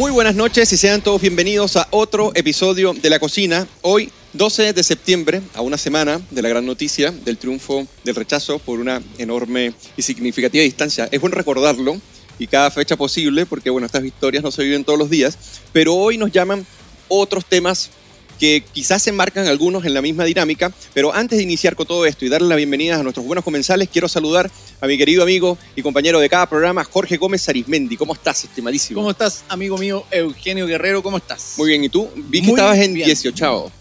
[0.00, 3.68] Muy buenas noches y sean todos bienvenidos a otro episodio de La Cocina.
[3.82, 8.58] Hoy, 12 de septiembre, a una semana de la gran noticia del triunfo del rechazo
[8.60, 11.06] por una enorme y significativa distancia.
[11.12, 12.00] Es bueno recordarlo
[12.38, 15.36] y cada fecha posible porque, bueno, estas victorias no se viven todos los días,
[15.74, 16.64] pero hoy nos llaman
[17.08, 17.90] otros temas
[18.38, 22.06] que quizás se enmarcan algunos en la misma dinámica, pero antes de iniciar con todo
[22.06, 25.58] esto y darle la bienvenida a nuestros buenos comensales, quiero saludar a mi querido amigo
[25.76, 27.96] y compañero de cada programa, Jorge Gómez Arismendi.
[27.96, 29.00] ¿Cómo estás, estimadísimo?
[29.00, 31.02] ¿Cómo estás, amigo mío Eugenio Guerrero?
[31.02, 31.54] ¿Cómo estás?
[31.58, 32.08] Muy bien, ¿y tú?
[32.16, 33.06] Vi que Muy estabas en bien.
[33.06, 33.72] 18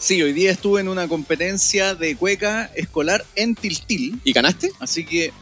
[0.00, 4.70] Sí, hoy día estuve en una competencia de cueca escolar en Tiltil, ¿Y ganaste?
[4.78, 5.32] así que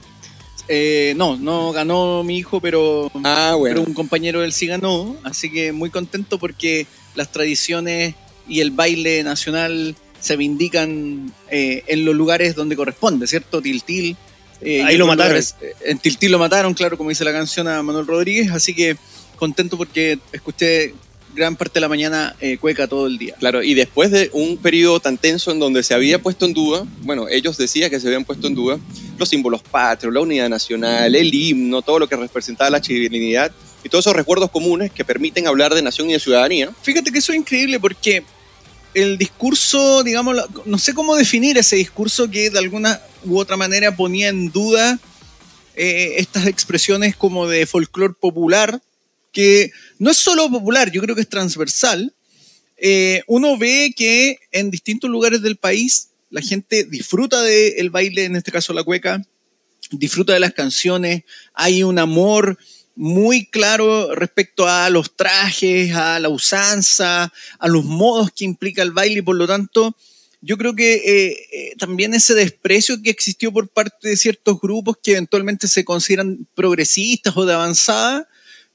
[0.69, 3.77] eh, no, no ganó mi hijo, pero, Ah, bueno.
[3.77, 8.15] pero un compañero de él sí ganó, así que muy contento porque las tradiciones
[8.49, 13.61] y el baile nacional se vindican eh, en los lugares donde corresponde, ¿cierto?
[13.63, 14.17] Tiltil.
[14.61, 15.33] Eh, Ahí lo mataron.
[15.33, 18.75] lugares, eh, En Tiltil lo mataron, claro, como dice la canción a Manuel Rodríguez, así
[18.75, 18.97] que
[19.37, 20.95] contento porque escuché
[21.37, 23.35] gran parte de la mañana eh, cueca todo el día.
[23.39, 26.85] Claro, y después de un periodo tan tenso en donde se había puesto en duda,
[27.03, 28.79] bueno, ellos decían que se habían puesto en duda
[29.19, 33.53] los símbolos patrios, la unidad nacional, el himno, todo lo que representaba la chilenidad
[33.85, 36.71] y todos esos recuerdos comunes que permiten hablar de nación y de ciudadanía.
[36.83, 38.25] Fíjate que eso es increíble porque
[38.97, 43.95] el discurso, digamos, no sé cómo definir ese discurso que de alguna u otra manera
[43.95, 44.99] ponía en duda
[45.75, 48.81] eh, estas expresiones como de folclore popular,
[49.35, 52.15] que no es solo popular, yo creo que es transversal.
[52.79, 58.37] Eh, uno ve que en distintos lugares del país la gente disfruta del baile, en
[58.37, 59.23] este caso la cueca,
[59.91, 62.59] disfruta de las canciones, hay un amor
[62.97, 68.93] muy claro respecto a los trajes, a la usanza, a los modos que implica el
[68.93, 69.95] baile y por lo tanto
[70.41, 74.97] yo creo que eh, eh, también ese desprecio que existió por parte de ciertos grupos
[75.03, 78.29] que eventualmente se consideran progresistas o de avanzada,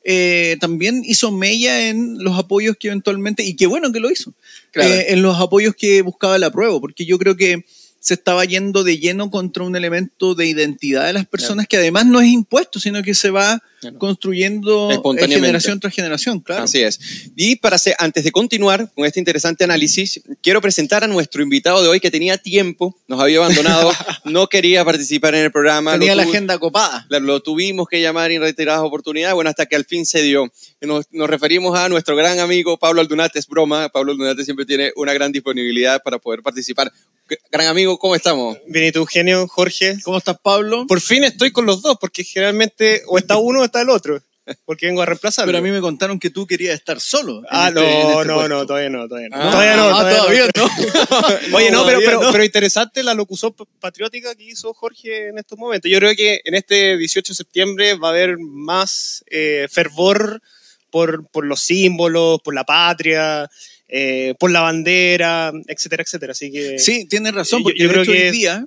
[0.04, 4.34] eh, también hizo mella en los apoyos que eventualmente, y qué bueno que lo hizo,
[4.72, 4.90] Claro.
[4.94, 7.64] eh, en los apoyos que buscaba el apruebo, porque yo creo que
[8.00, 12.08] se estaba yendo de lleno contra un elemento de identidad de las personas que además
[12.08, 13.98] no es impuesto, sino que se va Claro.
[13.98, 16.64] construyendo eh, generación tras generación, claro.
[16.66, 17.00] Así es.
[17.36, 21.82] Y para hacer- antes de continuar con este interesante análisis, quiero presentar a nuestro invitado
[21.82, 23.92] de hoy que tenía tiempo, nos había abandonado,
[24.26, 25.94] no quería participar en el programa.
[25.94, 27.08] Tenía lo la agenda copada.
[27.10, 30.52] Lo tuvimos que llamar en reiteradas oportunidades, bueno, hasta que al fin se dio.
[30.82, 34.92] Nos, nos referimos a nuestro gran amigo Pablo Aldunate, es broma, Pablo Aldunate siempre tiene
[34.96, 36.92] una gran disponibilidad para poder participar.
[37.50, 38.58] Gran amigo, ¿cómo estamos?
[38.68, 39.98] Bien, ¿y tú, Eugenio, Jorge?
[40.04, 40.86] ¿Cómo estás, Pablo?
[40.86, 44.22] Por fin estoy con los dos, porque generalmente o está uno o está el otro.
[44.66, 45.48] Porque vengo a reemplazarlo.
[45.48, 47.44] Pero a mí me contaron que tú querías estar solo.
[47.50, 49.38] Ah, este- no, este no, no, todavía no, todavía no.
[49.38, 51.58] Ah, todavía no, todavía, todavía no.
[51.58, 55.90] Oye, no, pero, interesante la locución patriótica que hizo Jorge en estos momentos.
[55.92, 60.42] Yo creo que en este 18 de septiembre va a haber más eh, fervor
[60.90, 63.50] por, por los símbolos, por la patria,
[63.88, 66.32] eh, por la bandera, etcétera, etcétera.
[66.32, 68.66] Así que Sí, tienes razón, porque yo creo que hoy día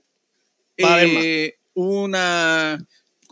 [0.82, 2.78] va a haber eh, hubo una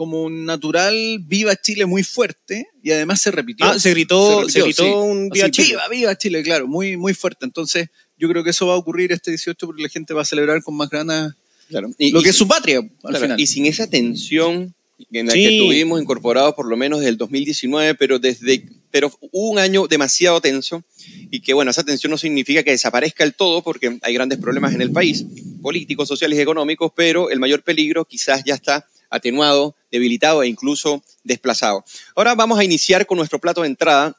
[0.03, 3.65] como un natural Viva Chile muy fuerte y además se repitió.
[3.67, 4.91] Ah, se gritó, se repitió, gritó sí.
[4.91, 5.69] un Viva Así, Chile.
[5.69, 7.45] Viva, viva Chile, claro, muy, muy fuerte.
[7.45, 10.25] Entonces, yo creo que eso va a ocurrir este 18 porque la gente va a
[10.25, 11.35] celebrar con más ganas
[11.69, 11.91] Claro.
[11.99, 13.41] Y, lo y- que es su patria al claro, final.
[13.41, 14.75] y sin esa tensión
[15.13, 15.43] en la Sí.
[15.43, 19.87] que tuvimos incorporados por lo menos desde el 2019, pero desde pero hubo un año
[19.87, 20.85] demasiado tenso
[21.31, 24.75] y que bueno, esa tensión no significa que desaparezca el todo porque hay grandes problemas
[24.75, 25.25] en el país,
[25.63, 31.05] políticos, sociales y económicos, pero el mayor peligro quizás ya está atenuado, debilitado e incluso
[31.23, 31.85] desplazado.
[32.17, 34.17] Ahora vamos a iniciar con nuestro plato de entrada.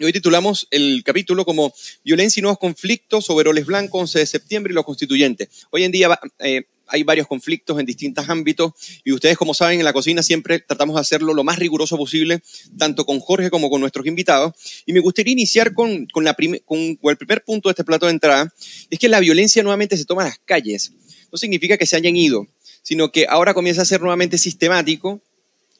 [0.00, 4.72] Hoy titulamos el capítulo como Violencia y nuevos conflictos sobre Oles Blancos, 11 de septiembre
[4.72, 5.48] y los constituyentes.
[5.70, 8.72] Hoy en día eh, hay varios conflictos en distintos ámbitos
[9.04, 12.42] y ustedes, como saben, en la cocina siempre tratamos de hacerlo lo más riguroso posible,
[12.78, 14.54] tanto con Jorge como con nuestros invitados.
[14.86, 16.34] Y me gustaría iniciar con, con la
[16.64, 18.52] con- con el primer punto de este plato de entrada,
[18.88, 20.92] es que la violencia nuevamente se toma a las calles.
[21.30, 22.46] No significa que se hayan ido,
[22.90, 25.20] sino que ahora comienza a ser nuevamente sistemático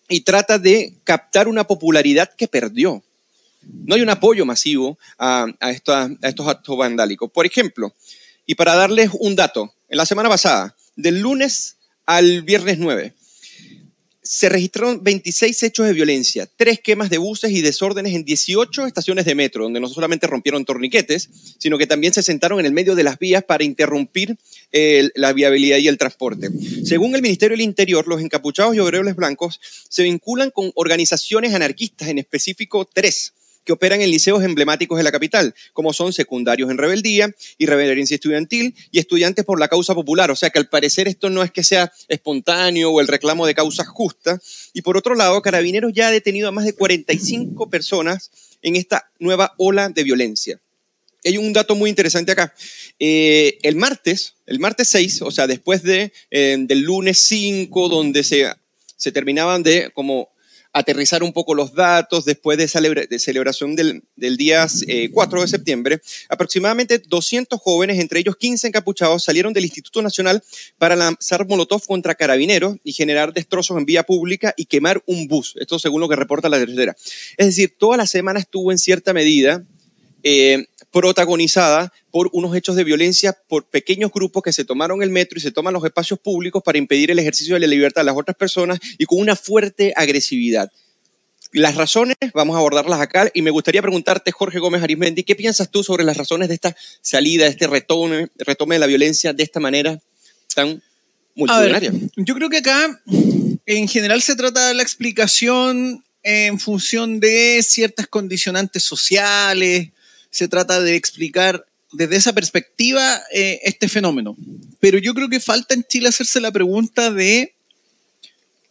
[0.08, 3.02] y trata de captar una popularidad que perdió.
[3.62, 7.28] No hay un apoyo masivo a, estos actos vandálicos.
[7.28, 7.92] Por ejemplo,
[8.46, 13.12] y para darles un dato, en la semana pasada, del lunes al viernes 9,
[14.32, 19.24] se registraron 26 hechos de violencia, tres quemas de buses y desórdenes en 18 estaciones
[19.24, 21.28] de metro, donde no solamente rompieron torniquetes,
[21.58, 24.36] sino que también se sentaron en el medio de las vías para interrumpir
[24.70, 26.48] eh, la viabilidad y el transporte.
[26.84, 32.06] Según el Ministerio del Interior, los encapuchados y obreros blancos se vinculan con organizaciones anarquistas,
[32.06, 33.32] en específico tres,
[33.64, 38.74] que operan en liceos emblemáticos de la capital, como son secundarios en rebeldía, irreverencia estudiantil
[38.90, 40.30] y estudiantes por la causa popular.
[40.30, 43.54] O sea que al parecer esto no es que sea espontáneo o el reclamo de
[43.54, 44.70] causas justas.
[44.72, 48.30] Y por otro lado, Carabineros ya ha detenido a más de 45 personas
[48.62, 50.60] en esta nueva ola de violencia.
[51.24, 52.54] Hay un dato muy interesante acá.
[52.98, 58.22] Eh, el martes, el martes 6, o sea, después de, eh, del lunes 5, donde
[58.22, 58.50] se,
[58.96, 60.29] se terminaban de como
[60.72, 62.80] aterrizar un poco los datos después de esa
[63.18, 64.66] celebración del, del día
[65.12, 70.42] 4 eh, de septiembre, aproximadamente 200 jóvenes, entre ellos 15 encapuchados, salieron del Instituto Nacional
[70.78, 75.54] para lanzar molotov contra carabineros y generar destrozos en vía pública y quemar un bus.
[75.60, 76.96] Esto según lo que reporta la tercera.
[77.36, 79.64] Es decir, toda la semana estuvo en cierta medida
[80.22, 85.38] eh, protagonizada por unos hechos de violencia por pequeños grupos que se tomaron el metro
[85.38, 88.16] y se toman los espacios públicos para impedir el ejercicio de la libertad de las
[88.16, 90.70] otras personas y con una fuerte agresividad.
[91.52, 95.70] Las razones, vamos a abordarlas acá y me gustaría preguntarte, Jorge Gómez Arismendi, ¿qué piensas
[95.70, 99.42] tú sobre las razones de esta salida, de este retome, retome de la violencia de
[99.42, 100.00] esta manera
[100.54, 100.80] tan
[101.34, 101.92] multitudinaria?
[102.16, 103.00] yo creo que acá
[103.66, 109.88] en general se trata de la explicación en función de ciertas condicionantes sociales,
[110.30, 114.36] se trata de explicar desde esa perspectiva eh, este fenómeno.
[114.78, 117.54] Pero yo creo que falta en Chile hacerse la pregunta de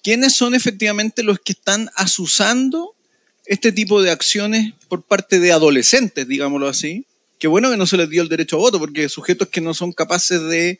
[0.02, 2.96] quiénes son efectivamente los que están asusando
[3.46, 7.06] este tipo de acciones por parte de adolescentes, digámoslo así.
[7.40, 9.74] Qué bueno que no se les dio el derecho a voto, porque sujetos que no
[9.74, 10.80] son capaces de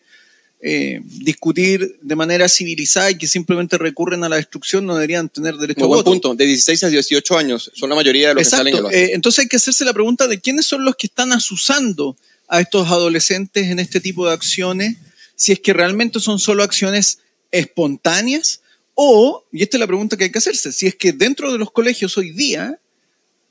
[0.62, 5.56] eh, discutir de manera civilizada y que simplemente recurren a la destrucción no deberían tener
[5.56, 6.12] derecho a buen voto.
[6.12, 8.76] punto, de 16 a 18 años son la mayoría de los que salen.
[8.92, 12.18] Eh, entonces hay que hacerse la pregunta de quiénes son los que están asusando
[12.50, 14.98] a estos adolescentes en este tipo de acciones,
[15.36, 17.20] si es que realmente son solo acciones
[17.52, 18.60] espontáneas
[18.96, 21.58] o, y esta es la pregunta que hay que hacerse, si es que dentro de
[21.58, 22.80] los colegios hoy día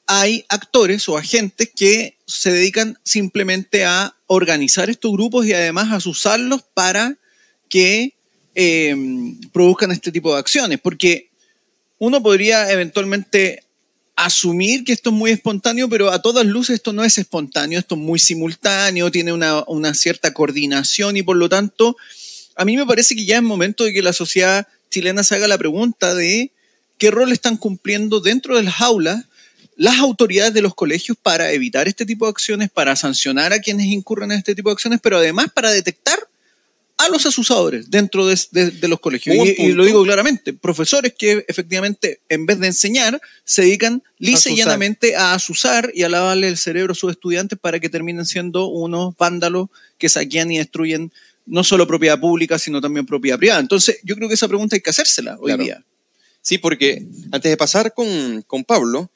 [0.06, 6.08] hay actores o agentes que se dedican simplemente a organizar estos grupos y además a
[6.08, 7.18] usarlos para
[7.68, 8.14] que
[8.54, 10.78] em, produzcan este tipo de acciones.
[10.80, 11.30] Porque
[11.98, 13.64] uno podría eventualmente
[14.14, 17.94] asumir que esto es muy espontáneo, pero a todas luces esto no es espontáneo, esto
[17.94, 21.96] es muy simultáneo, tiene una, cierta coordinación y por lo tanto,
[22.56, 25.46] a mí me parece que ya es momento de que la sociedad chilena se haga
[25.46, 26.50] la pregunta de
[26.98, 28.80] qué rol están cumpliendo dentro de las
[29.78, 33.86] las autoridades de los colegios para evitar este tipo de acciones, para sancionar a quienes
[33.86, 36.18] incurren en este tipo de acciones, pero además para detectar
[36.96, 39.36] a los asusadores dentro de, los colegios.
[39.56, 44.56] Y, lo digo claramente, profesores que efectivamente en vez de enseñar se dedican lisa y
[44.56, 48.66] llanamente a asusar y a lavarle el cerebro a sus estudiantes para que terminen siendo
[48.66, 51.12] unos vándalos que saquean y destruyen
[51.46, 53.60] no solo propiedad pública, sino también propiedad privada.
[53.60, 55.84] Entonces, yo creo que esa pregunta hay que hacérsela hoy día.
[56.42, 59.08] Sí, porque antes de pasar con, con Pablo,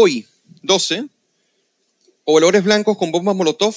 [0.00, 0.24] Hoy,
[0.62, 1.06] 12,
[2.24, 3.74] pobladores blancos con bombas Molotov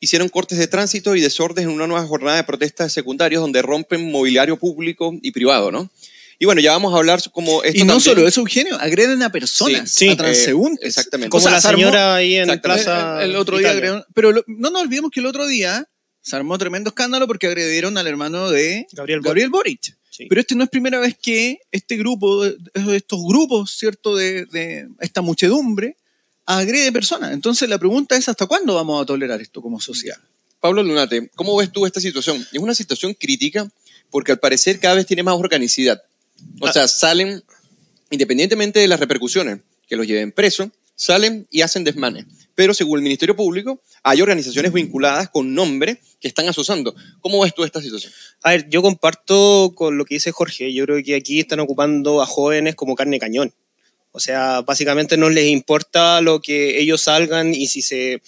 [0.00, 3.60] hicieron cortes de tránsito y desorden en una nueva jornada de protestas de secundarios donde
[3.60, 5.90] rompen mobiliario público y privado, ¿no?
[6.38, 9.30] Y bueno, ya vamos a hablar como esto Y no solo eso, Eugenio, agreden a
[9.30, 10.84] personas, a transeúntes.
[10.86, 11.28] Eh, exactamente.
[11.28, 15.20] Como la señora ahí en Plaza el, otro día agredieron, Pero no nos olvidemos que
[15.20, 15.86] el otro día
[16.22, 19.97] se armó tremendo escándalo porque agredieron al hermano de Gabriel, Gabriel Boric.
[20.28, 25.96] Pero este no es primera vez que este grupo, estos grupos, ¿cierto?, de, esta muchedumbre,
[26.46, 27.32] agrede personas.
[27.32, 30.18] Entonces la pregunta es, ¿hasta cuándo vamos a tolerar esto como sociedad?
[30.60, 32.44] Pablo Lunate, ¿cómo ves tú esta situación?
[32.52, 33.70] Es una situación crítica
[34.10, 36.02] porque al parecer cada vez tiene más organicidad.
[36.60, 36.72] O ah.
[36.72, 37.42] sea, salen,
[38.10, 42.26] independientemente de las repercusiones, que los lleven preso, salen y hacen desmanes.
[42.58, 46.92] Pero según el Ministerio Público, hay organizaciones vinculadas con nombre que están asociando.
[47.20, 48.12] ¿Cómo ves tú esta situación?
[48.42, 50.72] A ver, yo comparto con lo que dice Jorge.
[50.72, 53.54] Yo creo que aquí están ocupando a jóvenes como carne cañón.
[54.10, 58.22] O sea, básicamente no les importa lo que ellos salgan y si se,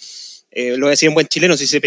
[0.51, 1.81] eh, lo decía en buen chileno, si se,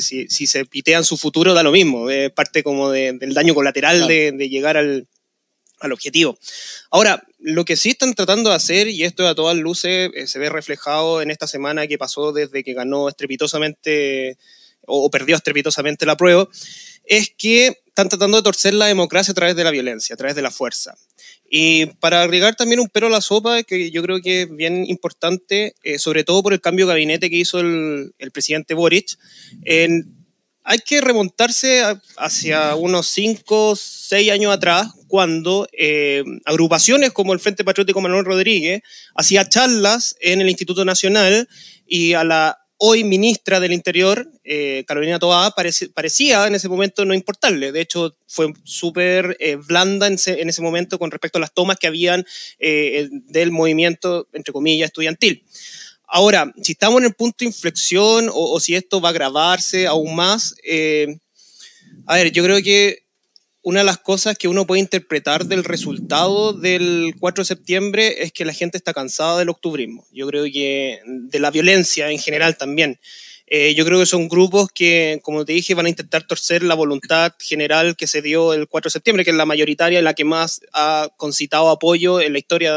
[0.00, 2.10] si, si, se pitean su futuro da lo mismo.
[2.10, 5.08] Es parte como del daño colateral de, de, llegar al,
[5.82, 6.38] al objetivo.
[6.90, 10.38] Ahora, lo que sí están tratando de hacer, y esto a todas luces eh, se
[10.38, 14.38] ve reflejado en esta semana que pasó desde que ganó estrepitosamente
[14.86, 16.48] o, perdió estrepitosamente la prueba,
[17.04, 20.34] es que están tratando de torcer la democracia a través de la violencia, a través
[20.34, 20.96] de la fuerza.
[21.48, 24.84] Y para agregar también un pero a la sopa, que yo creo que es bien
[24.88, 29.18] importante, eh, sobre todo por el cambio de gabinete que hizo el, presidente Boric,
[30.64, 31.82] hay que remontarse
[32.16, 38.80] hacia unos 5, 6 años atrás, cuando eh, agrupaciones como el Frente Patriótico Manuel Rodríguez
[39.14, 41.50] hacía charlas en el Instituto Nacional
[41.86, 45.54] y a la hoy ministra del Interior, eh, Carolina Toá,
[45.94, 47.72] parecía en ese momento no importarle.
[47.72, 51.88] De hecho, fue súper eh, blanda en ese, momento con respecto a las tomas que
[51.88, 52.24] habían
[52.58, 55.44] eh, del movimiento, entre comillas, estudiantil.
[56.06, 60.14] Ahora, si estamos en el punto de inflexión o, si esto va a agravarse aún
[60.14, 60.54] más,
[62.06, 63.01] a ver, yo creo que
[63.62, 68.32] una de las cosas que uno puede interpretar del resultado del 4 de septiembre es
[68.32, 70.04] que la gente está cansada del octubrismo.
[70.12, 72.98] Yo creo que de la violencia en general también.
[73.46, 76.74] Eh, yo creo que son grupos que, como te dije, van a intentar torcer la
[76.74, 80.24] voluntad general que se dio el 4 de septiembre, que es la mayoritaria, la que
[80.24, 82.74] más ha concitado apoyo en la historia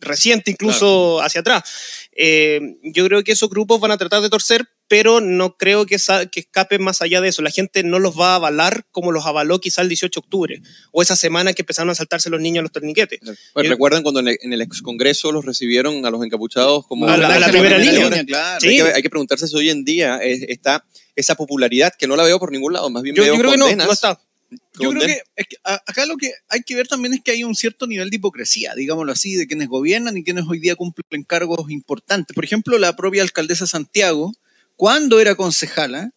[0.00, 2.07] reciente, incluso hacia atrás.
[2.20, 5.96] Eh, yo creo que esos grupos van a tratar de torcer, pero no creo que,
[6.32, 7.42] que escapen más allá de eso.
[7.42, 10.62] La gente no los va a avalar como los avaló quizá el 18 de octubre
[10.90, 13.20] o esa semana que empezaron a saltarse los niños a los torniquetes.
[13.54, 17.16] Pues eh, ¿Recuerdan cuando en el, ex Congreso los recibieron a los encapuchados como a
[17.16, 18.10] la, primera línea?
[18.62, 20.84] hay, que, preguntarse si hoy en día está
[21.14, 23.52] esa popularidad que no la veo por ningún lado, más bien yo, veo yo creo
[23.52, 24.20] que no, no está.
[24.80, 25.20] Yo creo que,
[25.64, 28.74] acá lo que hay que ver también es que hay un cierto nivel de hipocresía,
[28.74, 32.34] digámoslo así, de quienes gobiernan y quienes hoy día cumplen cargos importantes.
[32.34, 34.32] Por ejemplo, la propia alcaldesa Santiago,
[34.76, 36.12] cuando era concejala,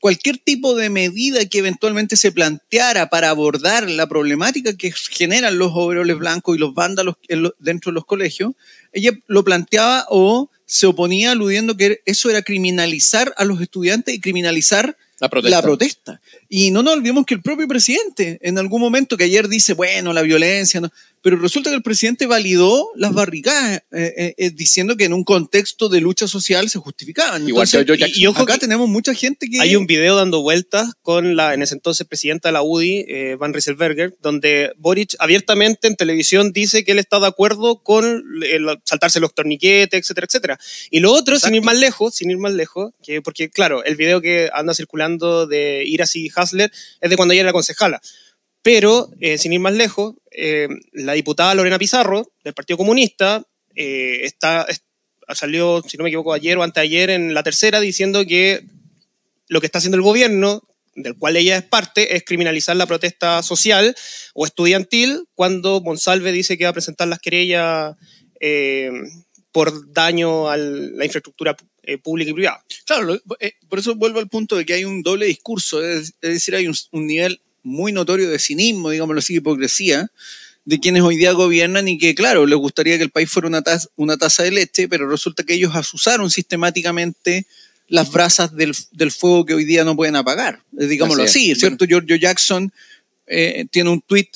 [0.00, 5.72] cualquier tipo de medida que eventualmente se planteara para abordar la problemática que generan los
[5.74, 7.16] overoles blancos y los vándalos
[7.58, 8.52] dentro de los colegios,
[8.92, 14.20] ella lo planteaba o se oponía aludiendo que eso era criminalizar a los estudiantes y
[14.20, 16.20] criminalizar la protesta.
[16.48, 20.12] Y no nos olvidemos que el propio presidente, en algún momento que ayer dice, bueno,
[20.12, 20.90] la violencia, no,
[21.24, 25.24] pero resulta que el presidente validó las barricadas eh, eh, eh, diciendo que en un
[25.24, 27.48] contexto de lucha social se justificaban.
[27.48, 27.66] Igual
[27.96, 29.58] y, acá tenemos mucha gente que...
[29.58, 33.54] Hay un video dando vueltas con la en ese entonces presidenta de la UDI, Van
[33.54, 38.22] Rieselberger, donde Boric abiertamente en televisión dice que él está de acuerdo con
[38.84, 40.58] saltarse los torniquetes, etcétera, etcétera.
[40.90, 43.96] Y lo otro, sin ir más lejos, sin ir más lejos, que porque claro, el
[43.96, 48.02] video que anda circulando de Iras y Hasler es de cuando ella era concejala.
[48.64, 54.20] Pero, eh, sin ir más lejos, eh, la diputada Lorena Pizarro, del Partido Comunista, eh,
[54.22, 54.66] está,
[55.34, 58.64] salió, si no me equivoco, ayer o anteayer en la tercera diciendo que
[59.48, 60.62] lo que está haciendo el gobierno,
[60.94, 63.94] del cual ella es parte, es criminalizar la protesta social
[64.32, 67.96] o estudiantil cuando Monsalve dice que va a presentar las querellas
[69.52, 71.54] por daño a la infraestructura
[72.02, 72.64] pública y privada.
[72.86, 73.20] Claro,
[73.68, 77.06] por eso vuelvo al punto de que hay un doble discurso, es, decir, hay un
[77.06, 80.10] nivel muy notorio de cinismo, digámoslo así, hipocresía,
[80.64, 83.62] de quienes hoy día gobiernan y que, claro, les gustaría que el país fuera una
[83.62, 87.46] taza, una taza de leche, pero resulta que ellos asusaron sistemáticamente
[87.88, 88.74] las brasas del,
[89.10, 90.62] fuego que hoy día no pueden apagar.
[90.78, 91.84] Eh, digámoslo así, ¿cierto?
[91.84, 92.72] Giorgio Jackson
[93.26, 94.28] eh, tiene un tuit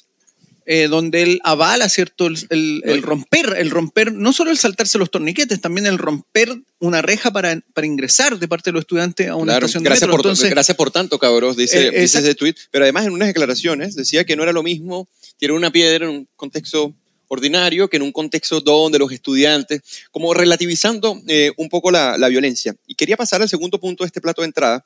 [0.71, 2.27] eh, donde él avala, ¿cierto?
[2.27, 7.31] El, romper, el romper, no solo el saltarse los torniquetes, también el romper una reja
[7.31, 10.77] para, para ingresar de parte de los estudiantes a una estación de gracias Por, gracias
[10.77, 12.55] por tanto, cabros, dice, eh, ese tweet.
[12.71, 15.09] Pero además en unas declaraciones decía que no era lo mismo
[15.39, 16.93] tirar una piedra en un contexto
[17.29, 22.29] ordinario que en un contexto donde los estudiantes, como relativizando eh, un poco la, la
[22.29, 22.77] violencia.
[22.87, 24.85] Y quería pasar al segundo punto de este plato de entrada,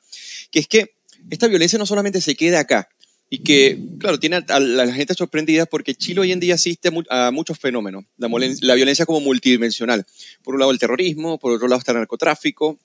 [0.49, 0.93] que es que
[1.29, 2.89] esta violencia no solamente se queda acá,
[3.33, 7.31] y que, claro, tiene a la gente sorprendida porque Chile hoy en día asiste a
[7.31, 8.05] muchos fenómenos.
[8.15, 8.27] La,
[8.75, 10.05] violencia como multidimensional.
[10.43, 12.77] Por un lado el terrorismo, por otro lado está el narcotráfico,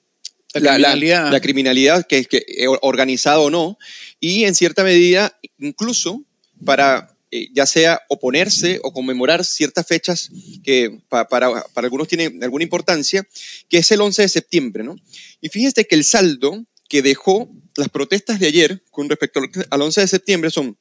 [0.55, 3.77] la criminalidad, la, criminalidad que es que, eh, organizada o no,
[4.19, 6.23] y en cierta medida incluso
[6.65, 10.31] para eh, ya sea oponerse o conmemorar ciertas fechas
[10.63, 13.23] que para, para, algunos tienen alguna importancia,
[13.69, 14.83] que es el 11 de septiembre.
[14.83, 14.95] ¿no?
[15.41, 17.47] Y fíjese que el saldo que dejó
[17.79, 20.77] las protestas de ayer con respecto al 11 de septiembre son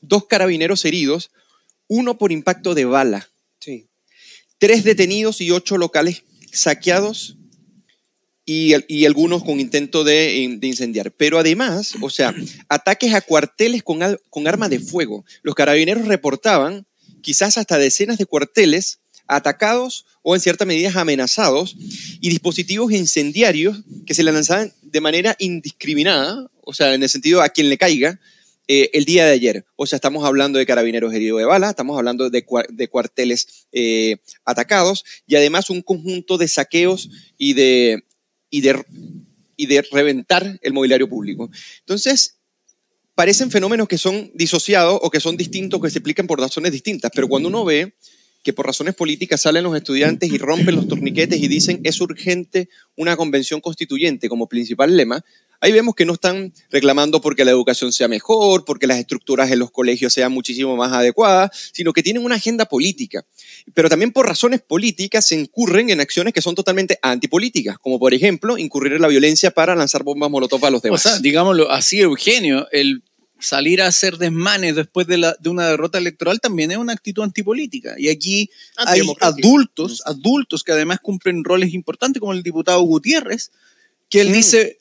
[0.00, 1.30] dos carabineros heridos,
[1.86, 3.28] uno por impacto de bala,
[4.58, 7.36] tres detenidos y ocho locales saqueados
[8.44, 11.12] y, algunos con intento de, incendiar.
[11.12, 12.34] Pero además, o sea,
[12.68, 14.00] ataques a cuarteles con,
[14.30, 15.24] con armas de fuego.
[15.42, 16.86] Los carabineros reportaban
[17.20, 21.76] quizás hasta decenas de cuarteles atacados o en cierta medida amenazados
[22.20, 27.42] y dispositivos incendiarios que se le lanzaban de manera indiscriminada, o sea, en el sentido
[27.42, 28.18] a quien le caiga,
[28.70, 29.64] eh, el día de ayer.
[29.76, 35.06] O sea, estamos hablando de carabineros heridos de bala, estamos hablando de, cuarteles eh, atacados
[35.26, 37.08] y además un conjunto de saqueos
[37.38, 38.04] y de,
[38.50, 41.50] y de, reventar el mobiliario público.
[41.80, 42.36] Entonces,
[43.14, 47.10] parecen fenómenos que son disociados o que son distintos, que se explican por razones distintas,
[47.14, 47.94] pero cuando uno ve
[48.42, 52.68] que por razones políticas salen los estudiantes y rompen los torniquetes y dicen es urgente
[52.96, 55.24] una convención constituyente como principal lema,
[55.60, 59.58] Ahí vemos que no están reclamando porque la educación sea mejor, porque las estructuras en
[59.58, 63.24] los colegios sean muchísimo más adecuadas, sino que tienen una agenda política.
[63.74, 68.14] Pero también por razones políticas se incurren en acciones que son totalmente antipolíticas, como por
[68.14, 71.04] ejemplo incurrir en la violencia para lanzar bombas molotov a los demás.
[71.04, 73.02] O sea, digámoslo así, Eugenio, el
[73.38, 77.22] salir a hacer desmanes después de, la, de, una derrota electoral también es una actitud
[77.22, 77.94] antipolítica.
[77.98, 80.10] Y aquí hay adultos, mm.
[80.10, 83.50] adultos que además cumplen roles importantes, como el diputado Gutiérrez,
[84.08, 84.78] que él dice,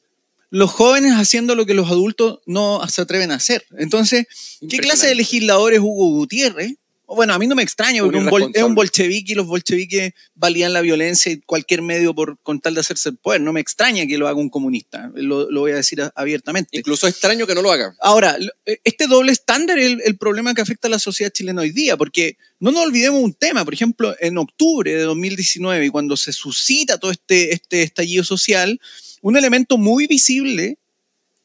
[0.49, 3.65] los jóvenes haciendo lo que los adultos no se atreven a hacer.
[3.77, 4.25] Entonces,
[4.69, 6.75] ¿qué clase de legislador es Hugo Gutiérrez?
[7.07, 8.19] Bueno, a mí no me extraña, porque
[8.53, 12.73] es un bolchevique y los bolcheviques valían la violencia y cualquier medio por, con tal
[12.73, 13.39] de hacerse el poder.
[13.39, 16.77] No me extraña que lo haga un comunista, lo, voy a decir abiertamente.
[16.77, 17.95] Incluso extraño que no lo haga.
[18.01, 21.71] Ahora, e, este doble estándar es el, problema que afecta a la sociedad chilena hoy
[21.71, 26.17] día, porque no nos olvidemos un tema, por ejemplo, en octubre de 2019, y cuando
[26.17, 28.81] se suscita todo este, este estallido social,
[29.21, 30.77] un elemento muy visible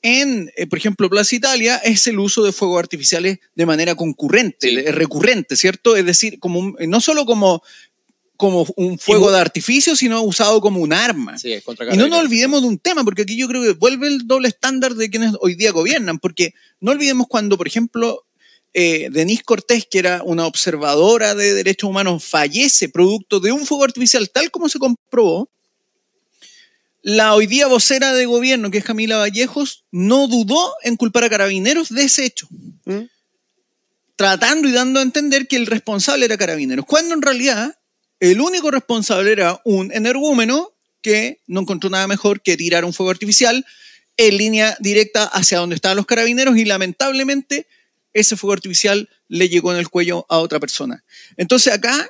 [0.03, 4.91] en, eh, por ejemplo, Plaza Italia es el uso de fuegos artificiales de manera concurrente,
[4.93, 5.97] recurrente, ¿cierto?
[5.97, 7.63] Es decir, como no solo como,
[8.37, 11.37] como un fuego de artificio, sino usado como un arma.
[11.93, 14.49] y no nos olvidemos de un tema, porque aquí yo creo que vuelve el doble
[14.49, 18.27] estándar de quienes hoy día gobiernan, porque no olvidemos cuando, por ejemplo,
[18.75, 23.85] eh, Denise Cortés, que era una observadora de derechos humanos, fallece producto de un fuego
[23.85, 25.49] artificial, tal como se comprobó,
[27.03, 31.31] la hoy día vocera de gobierno, que es Camila Vallejos, no dudó en culpar a
[31.31, 32.47] carabineros de ese hecho.
[32.85, 33.03] ¿Mm?
[34.15, 36.87] Tratando y dando a entender que el responsable era carabineros.
[36.87, 37.77] Cuando en realidad
[38.21, 43.11] el único responsable era un energúmeno que no encontró nada mejor que tirar un fuego
[43.11, 43.67] artificial
[44.17, 47.67] en línea directa hacia donde estaban los carabineros y lamentablemente
[48.13, 51.03] ese fuego artificial le llegó en el cuello a otra persona.
[51.37, 52.09] Entonces acá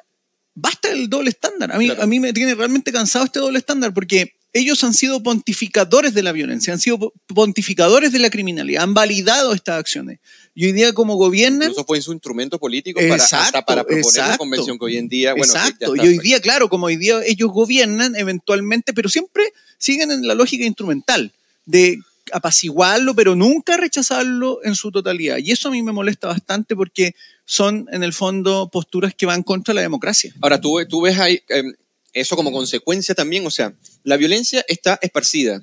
[0.54, 1.72] basta el doble estándar.
[1.72, 5.22] A mí, a mí me tiene realmente cansado este doble estándar porque ellos han sido
[5.22, 10.18] pontificadores de la violencia, han sido pontificadores de la criminalidad, han validado estas acciones.
[10.54, 11.70] Y hoy día como gobiernan...
[11.70, 15.32] Eso fue su instrumento político para, hasta para proponer la convención que hoy en día...
[15.32, 19.44] Bueno, exacto, y hoy día, claro, como hoy día ellos gobiernan eventualmente, pero siempre
[19.78, 21.32] siguen en la lógica instrumental
[21.64, 21.98] de
[22.32, 25.38] apaciguarlo, pero nunca rechazarlo en su totalidad.
[25.38, 27.14] Y eso a mí me molesta bastante porque
[27.46, 30.34] son, en el fondo, posturas que van contra la democracia.
[30.40, 31.72] Ahora, tú, tú ves ahí, em,
[32.12, 35.62] eso como consecuencia también, o sea, la violencia está esparcida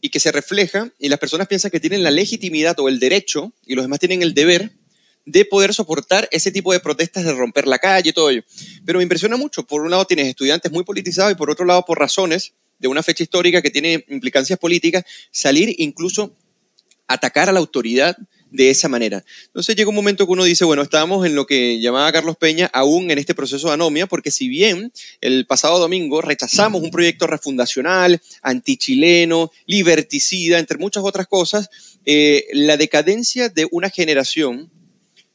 [0.00, 3.52] y que se refleja y las personas piensan que tienen la legitimidad o el derecho
[3.64, 4.72] y los demás tienen el deber
[5.24, 8.42] de poder soportar ese tipo de protestas, de romper la calle y todo ello.
[8.84, 11.84] Pero me impresiona mucho, por un lado tienes estudiantes muy politizados y por otro lado
[11.84, 16.36] por razones de una fecha histórica que tiene implicancias políticas, salir incluso
[17.06, 18.16] a atacar a la autoridad
[18.52, 19.24] de esa manera.
[19.46, 22.70] Entonces llega un momento que uno dice, bueno, estábamos en lo que llamaba Carlos Peña
[22.72, 27.26] aún en este proceso de anomia, porque si bien el pasado domingo rechazamos un proyecto
[27.26, 31.70] refundacional, antichileno, liberticida, entre muchas otras cosas,
[32.04, 34.70] eh, la decadencia de una generación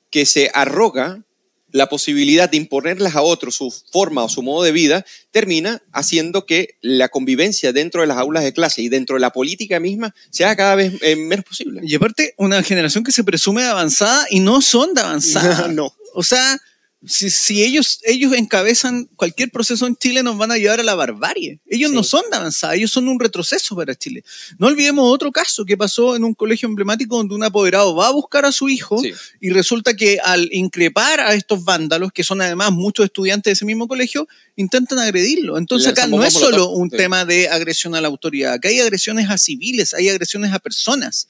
[0.10, 1.24] que se arroga
[1.72, 6.46] la posibilidad de imponerles a otros su forma o su modo de vida, termina haciendo
[6.46, 10.16] que la convivencia dentro de las aulas de clase y dentro de la política misma
[10.30, 11.82] sea cada vez eh, menos posible.
[11.84, 15.68] Y aparte, una generación que se presume de avanzada y no son de avanzada.
[15.74, 15.94] no.
[16.14, 16.58] O sea,
[17.06, 21.60] si, ellos, ellos encabezan cualquier proceso en Chile, nos van a llevar a la barbarie.
[21.68, 24.24] Ellos no son de avanzada, ellos son un retroceso para Chile.
[24.58, 28.12] No olvidemos otro caso que pasó en un colegio emblemático donde un apoderado va a
[28.12, 29.00] buscar a su hijo
[29.40, 33.66] y resulta que al increpar a estos vándalos, que son además muchos estudiantes de ese
[33.66, 35.60] mismo colegio, intentan agredirlo.
[35.60, 39.30] Entonces acá no es solo un tema de agresión a la autoridad, acá hay agresiones
[39.30, 41.30] a civiles, hay agresiones a personas.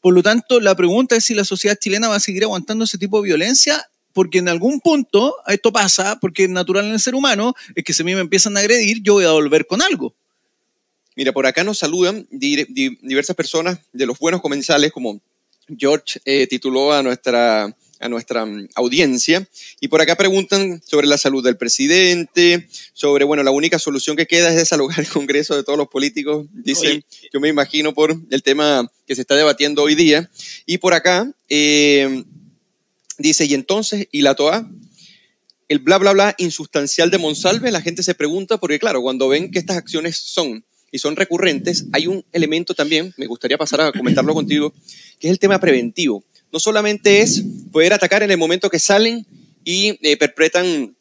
[0.00, 2.98] Por lo tanto, la pregunta es si la sociedad chilena va a seguir aguantando ese
[2.98, 3.84] tipo de violencia
[4.18, 7.92] porque en algún punto esto pasa, porque es natural en el ser humano, es que
[7.92, 10.12] si a mí me empiezan a agredir, yo voy a volver con algo.
[11.14, 15.20] Mira, por acá nos saludan diversas personas de los buenos comensales, como
[15.68, 21.16] George eh, tituló a nuestra, a nuestra mm, audiencia, y por acá preguntan sobre la
[21.16, 25.62] salud del presidente, sobre, bueno, la única solución que queda es desalojar el Congreso de
[25.62, 29.94] todos los políticos, dice, yo me imagino por el tema que se está debatiendo hoy
[29.94, 30.28] día.
[30.66, 32.24] Y por acá, eh,
[33.18, 34.70] Dice, y entonces, ¿y la Toa?
[35.68, 39.50] El bla, bla, bla insustancial de Monsalve, la gente se pregunta, porque claro, cuando ven
[39.50, 43.92] que estas acciones son y son recurrentes, hay un elemento también, me gustaría pasar a
[43.92, 44.72] comentarlo contigo,
[45.18, 46.24] que es el tema preventivo.
[46.50, 49.26] No solamente es poder atacar en el momento que salen
[49.64, 50.94] y eh, perpetran,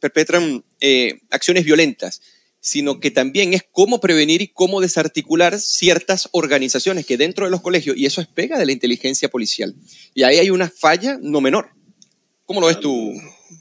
[0.82, 2.21] eh, acciones violentas,
[2.60, 7.62] sino que también es cómo prevenir y cómo desarticular ciertas organizaciones que dentro de los
[7.62, 9.73] colegios, y eso es pega de la inteligencia policial.
[10.13, 11.77] Y ahí hay una falla no menor.
[12.48, 13.14] ¿Cómo lo ves tú?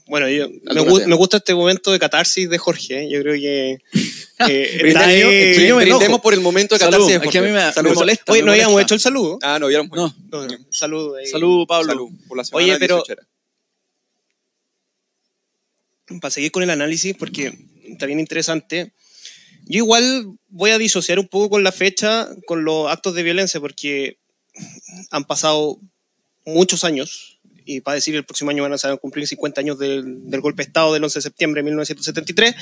[0.07, 3.03] Bueno, yo, me, gu- me gusta este momento de catarsis de Jorge.
[3.03, 3.09] ¿eh?
[3.11, 3.77] Yo creo que.
[4.49, 5.77] eh, me enojo.
[5.81, 7.65] Brindemos por el momento de Salud, catarsis de es que a mí Jorge.
[7.67, 7.89] me- Salud.
[7.91, 8.31] me molesta.
[8.31, 9.39] Oye, me no habíamos hecho el saludo.
[9.43, 9.95] Ah, no, hubiéramos.
[9.95, 10.15] No.
[10.31, 11.15] No, no, Salud.
[11.17, 11.27] ahí.
[11.27, 11.91] Salud, Pablo.
[11.93, 13.21] Salud por la semana Oye, pero- 18.
[16.21, 17.53] para seguir con el análisis, porque
[17.87, 18.93] está bien interesante.
[19.65, 23.59] Yo igual voy a disociar un poco con la fecha, con los actos de violencia,
[23.59, 24.17] porque
[25.11, 25.77] han pasado
[26.45, 27.36] muchos años,
[27.67, 30.93] y para decir el próximo año van a cumplir 50 años del, golpe de Estado
[30.93, 32.55] del 11 de septiembre de 1973.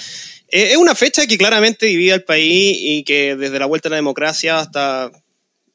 [0.50, 3.92] Eh, es una fecha que claramente divide al país y que desde la vuelta a
[3.92, 5.12] la democracia hasta,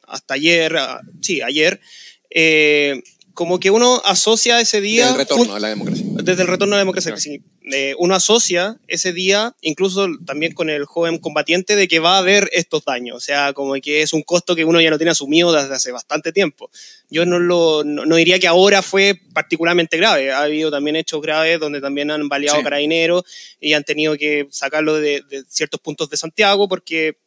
[0.07, 1.81] hasta ayer, ah, sí, ayer,
[2.29, 3.01] eh,
[3.35, 5.11] como que uno asocia ese día...
[5.11, 6.05] el retorno a la democracia.
[6.23, 7.21] Desde el retorno a la democracia, Claro.
[7.21, 7.41] sí.
[7.73, 12.19] Eh, uno asocia ese día, incluso también con el joven combatiente, de que va a
[12.19, 13.17] haber estos daños.
[13.17, 15.93] O sea, como que es un costo que uno ya no tiene asumido desde hace
[15.93, 16.69] bastante tiempo.
[17.11, 20.33] Yo no, lo, no, no diría que ahora fue particularmente grave.
[20.33, 22.65] Ha habido también hechos graves donde también han baleado Sí.
[22.65, 23.23] carabineros
[23.61, 27.19] y han tenido que sacarlo de, de ciertos puntos de Santiago porque,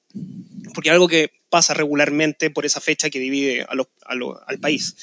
[0.74, 4.96] porque es algo que pasa regularmente por esa fecha que divide a lo- al país.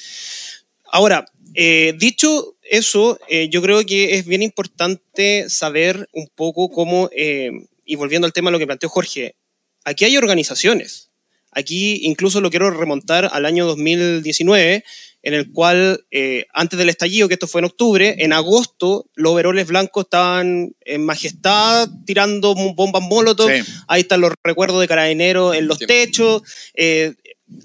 [0.91, 1.25] Ahora,
[1.55, 7.51] eh, dicho eso, eh, yo creo que es bien importante saber un poco cómo, eh,
[7.85, 9.35] y volviendo al tema de lo que planteó Jorge,
[9.83, 11.09] aquí hay organizaciones.
[11.51, 14.85] Aquí incluso lo quiero remontar al año 2019,
[15.23, 19.33] en el cual, eh, antes del estallido, que esto fue en octubre, en agosto los
[19.33, 23.49] overoles blancos estaban en majestad tirando bombas molotov.
[23.49, 23.61] Sí.
[23.87, 25.85] Ahí están los recuerdos de carabineros en los Sí.
[25.85, 26.41] techos,
[26.73, 27.13] eh,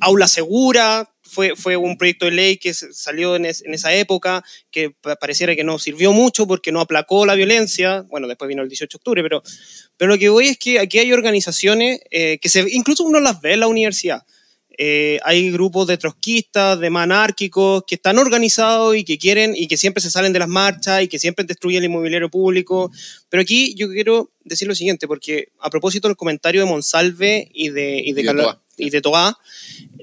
[0.00, 1.08] aula segura.
[1.37, 5.16] Fue, fue un proyecto de ley que salió en, es- en esa época, que pa-
[5.16, 8.07] pareciera que no sirvió mucho porque no aplacó la violencia.
[8.09, 9.42] Bueno, después vino el 18 de octubre, pero,
[9.99, 13.40] pero lo que voy es que aquí hay organizaciones eh, que se, incluso uno las
[13.42, 14.22] ve en la universidad.
[14.79, 19.77] Eh, hay grupos de trotskistas, de manárquicos, que están organizados y que quieren y que
[19.79, 22.90] siempre se salen de las marchas y que siempre destruyen el inmobiliario público.
[23.31, 27.68] Pero aquí yo quiero decir lo siguiente, porque a propósito del comentario de Monsalve y
[27.70, 28.62] de, y de, Y de Carla- Toá.
[28.77, 29.38] y de Toá,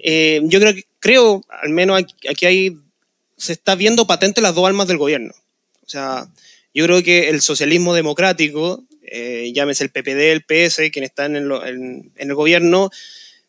[0.04, 2.78] eh, yo creo, que- creo, al menos aquí, hay,
[3.38, 5.34] se está viendo patente las dos almas del gobierno.
[5.86, 6.28] O sea,
[6.74, 11.52] yo creo que el socialismo democrático, eh, llámese el PPD, el PS, quienes están en,
[11.52, 12.90] en- en el gobierno,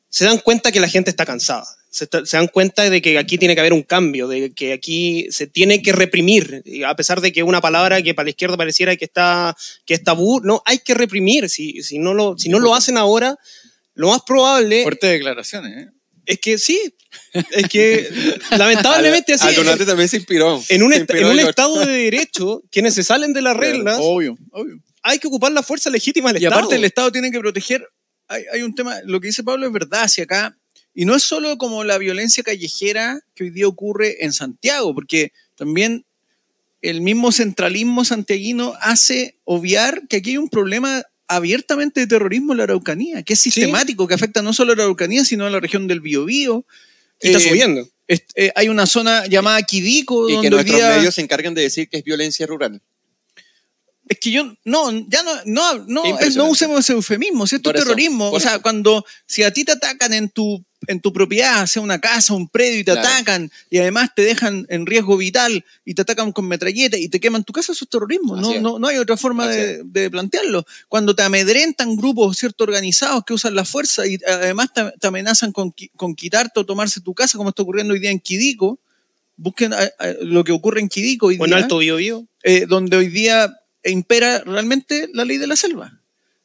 [0.09, 1.65] se dan cuenta que la gente está cansada.
[1.91, 4.73] Se, está- se dan cuenta de que aquí tiene que haber un cambio, de que
[4.73, 8.57] aquí se tiene que reprimir, a pesar de que una palabra que para la izquierda
[8.57, 11.49] pareciera que, está, que es tabú, no, hay que reprimir.
[11.49, 13.39] Si, si, no, lo, si no lo hacen ahora,
[13.95, 15.91] lo más probable Fuertes declaraciones, ¿eh?
[16.27, 16.81] Es que sí,
[17.33, 18.09] es que
[18.57, 19.49] lamentablemente así.
[19.49, 20.63] Al donante también se inspiró.
[20.69, 21.39] En un, Se en un.
[21.41, 23.73] Estado de Derecho, quienes se salen de las Claro.
[23.73, 24.79] reglas, Obvio, obvio.
[25.03, 26.61] hay que ocupar la fuerza legítima del Y Estado.
[26.63, 27.87] aparte el Estado tiene que proteger,
[28.29, 30.57] hay, hay un tema, lo que dice Pablo es verdad hacia acá,
[30.95, 35.33] y no es solo como la violencia callejera que hoy día ocurre en Santiago, porque
[35.57, 36.05] también
[36.83, 41.03] el mismo centralismo santiaguino hace obviar que aquí hay un problema
[41.37, 44.83] abiertamente de terrorismo en la Araucanía, que es sistemático, que afecta no solo a la
[44.85, 46.65] Araucanía, sino a la región del Biobío.
[47.23, 47.89] Y está Eh, subiendo.
[48.09, 51.55] est- eh, hay una zona llamada Quidico, Y donde que nuestros día- medios se encargan
[51.55, 52.81] de decir que es violencia rural.
[54.07, 57.71] Es que yo, no, ya no, no, no, es- usemos ese eufemismo, ¿cierto?
[57.71, 58.31] Por eso, terrorismo.
[58.31, 58.63] por o sea, eso.
[58.63, 62.49] cuando, si a ti te atacan en tu, en tu propiedad, sea una casa, un
[62.49, 63.09] predio, y te Claro.
[63.09, 67.21] atacan, y además te dejan en riesgo vital, y te atacan con metralleta, y te
[67.21, 68.37] queman tu casa, eso es terrorismo.
[68.37, 68.61] No, es.
[68.63, 70.65] no, no hay otra forma de, de plantearlo.
[70.89, 72.65] Cuando te amedrentan grupos, ¿cierto?
[72.65, 77.01] Organizados que usan la fuerza, y además te, te amenazan con, con quitarte o tomarse
[77.01, 78.79] tu casa, como está ocurriendo hoy día en Quidico,
[79.37, 82.27] busquen a- a- lo que ocurre en Quidico hoy O en día Alto Bio Bio.
[82.45, 83.53] eh, donde hoy día
[83.85, 86.01] impera realmente la ley de la selva.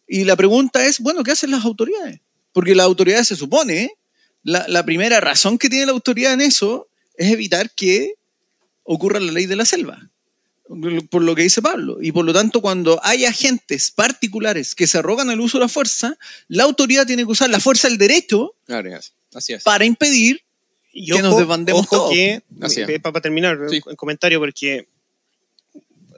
[0.07, 2.19] Y la pregunta es, bueno, ¿qué hacen las autoridades?
[2.51, 3.91] Porque las autoridades se supone, ¿eh?
[4.43, 8.15] La, la primera razón que tiene la autoridad en eso es evitar que
[8.83, 10.09] ocurra la ley de la selva,
[11.09, 11.97] por lo que dice Pablo.
[12.01, 15.69] Y por lo tanto, cuando hay agentes particulares que se arrogan el uso de la
[15.69, 19.63] fuerza, la autoridad tiene que usar la fuerza del derecho Claro, así- así es.
[19.63, 20.41] para impedir
[20.91, 22.13] Y Que nos desbandemos ojo todos.
[22.13, 22.89] que, Así es.
[22.89, 23.79] eh, para terminar Sí.
[23.87, 24.87] el comentario, porque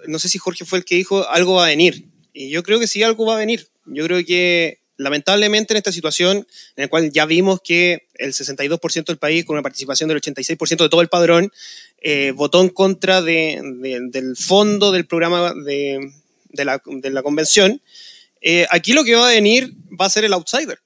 [0.07, 2.05] no sé si Jorge fue el que dijo algo va a venir.
[2.33, 3.67] Y yo creo que sí, algo va a venir.
[3.85, 6.37] Yo creo que lamentablemente en esta situación
[6.75, 10.83] en la cual ya vimos que el 62% del país, con una participación del 86%
[10.83, 11.51] de todo el padrón,
[12.01, 15.99] eh, votó en contra de- de- del fondo del programa de,
[16.49, 17.81] de la, de la convención,
[18.41, 20.79] eh, aquí lo que va a venir va a ser el outsider.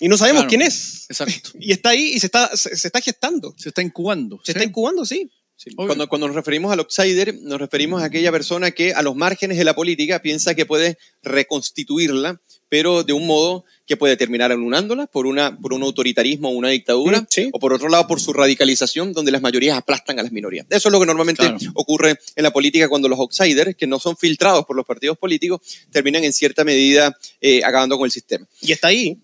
[0.00, 0.48] Y no sabemos Claro.
[0.48, 1.06] quién es.
[1.08, 1.50] Exacto.
[1.60, 3.52] Y está ahí y se está, se, se está gestando.
[3.58, 4.36] Se está incubando.
[4.44, 4.58] Se ¿sí?
[4.58, 5.30] está incubando, sí.
[5.56, 5.70] Sí.
[5.74, 9.58] Cuando, cuando nos referimos al outsider, nos referimos a aquella persona que a los márgenes
[9.58, 15.08] de la política piensa que puede reconstituirla pero de un modo que puede terminar anulándolas
[15.08, 17.48] por, una, por un autoritarismo o una dictadura, sí.
[17.52, 20.66] o por otro lado por su radicalización, donde las mayorías aplastan a las minorías.
[20.68, 21.58] Eso es lo que normalmente Claro.
[21.74, 25.60] ocurre en la política cuando los outsiders, que no son filtrados por los partidos políticos,
[25.90, 28.46] terminan en cierta medida eh, acabando con el sistema.
[28.60, 29.16] Y está ahí.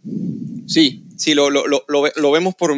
[0.66, 2.74] Sí, sí, lo, lo, lo, lo vemos por,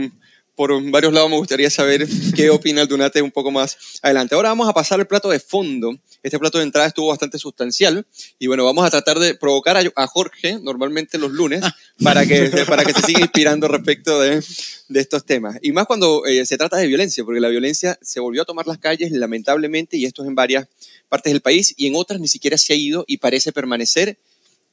[0.57, 1.31] por varios lados.
[1.31, 4.35] Me gustaría saber qué opina el Dunate un poco más adelante.
[4.35, 5.97] Ahora vamos a pasar al plato de fondo.
[6.23, 8.05] Este plato de entrada estuvo bastante sustancial.
[8.39, 11.63] Y bueno, vamos a tratar de provocar a, Jorge, normalmente los lunes,
[12.03, 14.43] para que, para que se siga inspirando respecto de,
[14.89, 15.59] de estos temas.
[15.63, 18.67] Y más cuando eh, se trata de violencia, porque la violencia se volvió a tomar
[18.67, 20.67] las calles, lamentablemente, y esto es en varias
[21.09, 24.19] partes del país, y en otras ni siquiera se ha ido y parece permanecer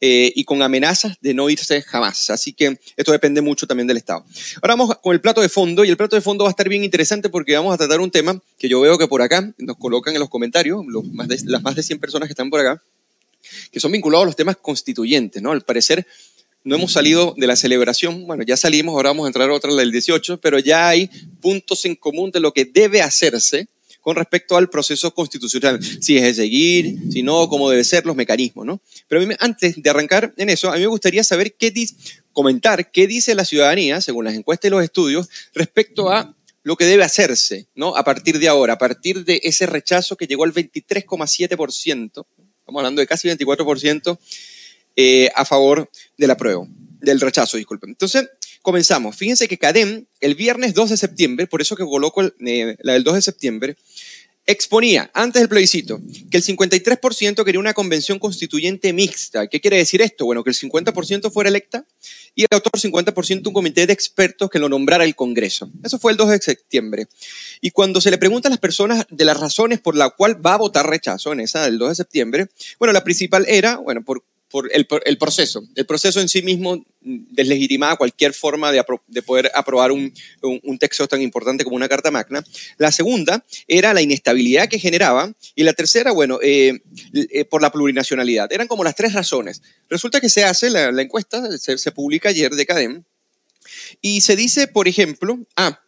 [0.01, 2.29] eh, y con amenazas de no irse jamás.
[2.29, 4.25] Así que esto depende mucho también del Estado.
[4.62, 6.67] Ahora vamos con el plato de fondo y el plato de fondo va a estar
[6.67, 9.77] bien interesante porque vamos a tratar un tema que yo veo que por acá nos
[9.77, 12.60] colocan en los comentarios, los más de- las más de 100 personas que están por
[12.60, 12.82] acá,
[13.71, 15.41] que son vinculados a los temas constituyentes.
[15.41, 15.51] ¿no?
[15.51, 16.06] Al parecer
[16.65, 19.69] no hemos salido de la celebración, bueno, ya salimos, ahora vamos a entrar a otra,
[19.71, 21.10] la del 18, pero ya hay
[21.41, 23.67] puntos en común de lo que debe hacerse
[24.04, 28.18] con respecto al proceso constitucional, si es de seguir, si no, cómo debe ser, los
[28.18, 28.82] mecanismos, ¿no?
[29.08, 31.96] Pero a mí antes de arrancar en eso, a mí me gustaría saber qué dice,
[32.34, 36.84] comentar qué dice la ciudadanía, según las encuestas y los estudios, respecto a lo que
[36.84, 37.96] debe hacerse, ¿no?
[37.96, 42.26] A partir de ahora, a partir de ese rechazo que llegó al 23,7%,
[42.60, 44.20] estamos hablando de casi 24%,
[44.98, 46.68] eh, a favor del apruebo,
[47.00, 47.92] del rechazo, disculpen.
[47.92, 48.30] Entonces,
[48.63, 49.15] comenzamos.
[49.15, 52.93] Fíjense que CADEM, el viernes 2 de septiembre, por eso que coloco el- eh, la
[52.93, 53.76] del 2 de septiembre,
[54.45, 59.47] exponía antes del plebiscito que el 53% quería una convención constituyente mixta.
[59.47, 60.26] ¿Qué quiere decir esto?
[60.26, 61.86] Bueno, que el 50% fuera electa
[62.36, 65.69] y el otro 50% un comité de expertos que lo nombrara el Congreso.
[65.84, 67.08] Eso fue el 2 de septiembre.
[67.62, 70.56] Y cuando se le pregunta a las personas de las razones por la cual va
[70.56, 72.47] a votar rechazo en esa del 2 de septiembre,
[72.80, 74.23] bueno, la principal era, bueno, por,
[74.54, 75.63] por el, el proceso.
[75.76, 80.13] El proceso en sí mismo deslegitimaba cualquier forma de, apro- de poder aprobar un,
[80.44, 82.44] un- un texto tan importante como una Carta Magna.
[82.78, 85.34] La segunda era la inestabilidad que generaba.
[85.56, 86.82] Y la tercera, bueno, eh,
[87.13, 88.54] eh, por la plurinacionalidad.
[88.54, 89.63] Eran como las tres razones.
[89.89, 93.04] Resulta que se hace la, la encuesta, se, se publica ayer de CADEM,
[94.02, 95.82] y se dice, por ejemplo, ah,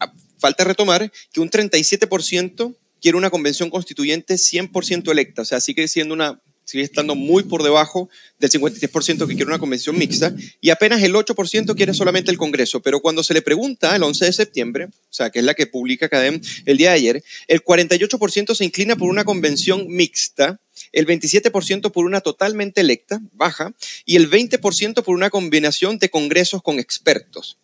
[0.00, 5.86] ah, falta retomar que un 37% quiere una convención constituyente 100% electa, o sea, sigue
[5.86, 10.70] siendo una sigue estando muy por debajo del 53% que quiere una convención mixta y
[10.70, 14.32] apenas el 8% quiere solamente el Congreso, pero cuando se le pregunta el 11 de
[14.32, 18.54] septiembre, o sea, que es la que publica CADEM el día de ayer, el 48%
[18.54, 20.60] se inclina por una convención mixta,
[20.92, 23.72] el 27% por una totalmente electa, baja,
[24.04, 27.58] y el 20% por una combinación de congresos con expertos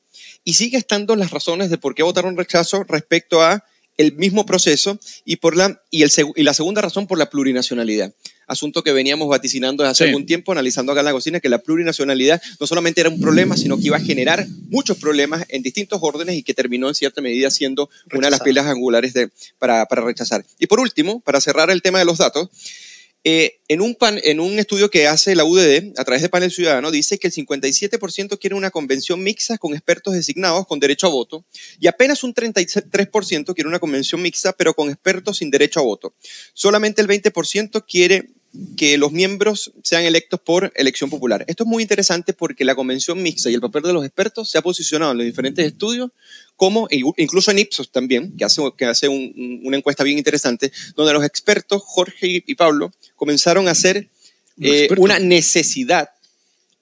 [0.45, 3.65] y sigue estando las razones de por qué votaron rechazo respecto a
[3.97, 8.13] el mismo proceso y, por la, y, el, y la segunda razón por la plurinacionalidad.
[8.47, 10.09] Asunto que veníamos vaticinando desde hace Sí.
[10.11, 13.57] algún tiempo, analizando acá en la cocina, que la plurinacionalidad no solamente era un problema,
[13.57, 17.21] sino que iba a generar muchos problemas en distintos órdenes y que terminó en cierta
[17.21, 20.45] medida siendo una de las pilas angulares de, para, para rechazar.
[20.59, 22.49] Y por último, para cerrar el tema de los datos,
[23.25, 26.91] eh, en, un en un estudio que hace la UDD a través de Panel Ciudadano,
[26.91, 31.45] dice que el 57% quiere una convención mixta con expertos designados con derecho a voto
[31.79, 36.15] y apenas un 33% quiere una convención mixta pero con expertos sin derecho a voto.
[36.53, 38.31] Solamente el 20% quiere
[38.77, 41.45] que los miembros sean electos por elección popular.
[41.49, 44.59] Esto es muy interesante porque la convención mixta y el papel de los expertos se
[44.59, 46.11] ha posicionado en los diferentes estudios
[46.63, 50.17] como, e incluso en Ipsos también, que hace, que hace un- un- una encuesta bien
[50.17, 53.97] interesante, donde los expertos, Jorge y, y Pablo, comenzaron a hacer
[54.61, 56.11] eh, una necesidad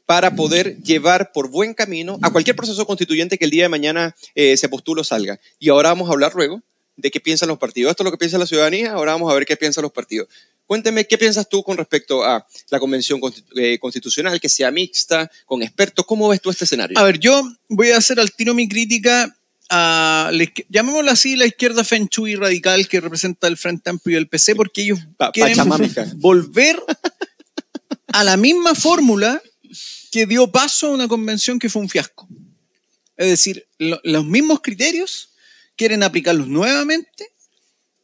[0.04, 4.14] para poder llevar por buen camino a cualquier proceso constituyente que el día de mañana
[4.34, 5.40] eh, se postule o salga.
[5.58, 6.60] Y ahora vamos a hablar luego
[6.96, 7.90] de qué piensan los partidos.
[7.92, 10.28] Esto es lo que piensa la ciudadanía, ahora vamos a ver qué piensan los partidos.
[10.66, 13.18] Cuénteme, ¿qué piensas tú con respecto a la convención
[13.56, 16.04] eh, constitucional, que sea mixta, con expertos?
[16.04, 16.98] ¿Cómo ves tú este escenario?
[16.98, 19.34] A ver, yo voy a hacer al tiro mi crítica
[19.70, 24.20] a, la llamémoslo así, la izquierda Feng Shui radical que representa el Frente Amplio y
[24.20, 26.10] el PC, porque ellos Pa- quieren pachamámica.
[26.16, 26.82] volver
[28.08, 29.40] a la misma fórmula
[30.10, 32.28] que dio paso a una convención que fue un fiasco.
[33.16, 35.30] Es decir, lo- los mismos criterios
[35.76, 37.28] quieren aplicarlos nuevamente.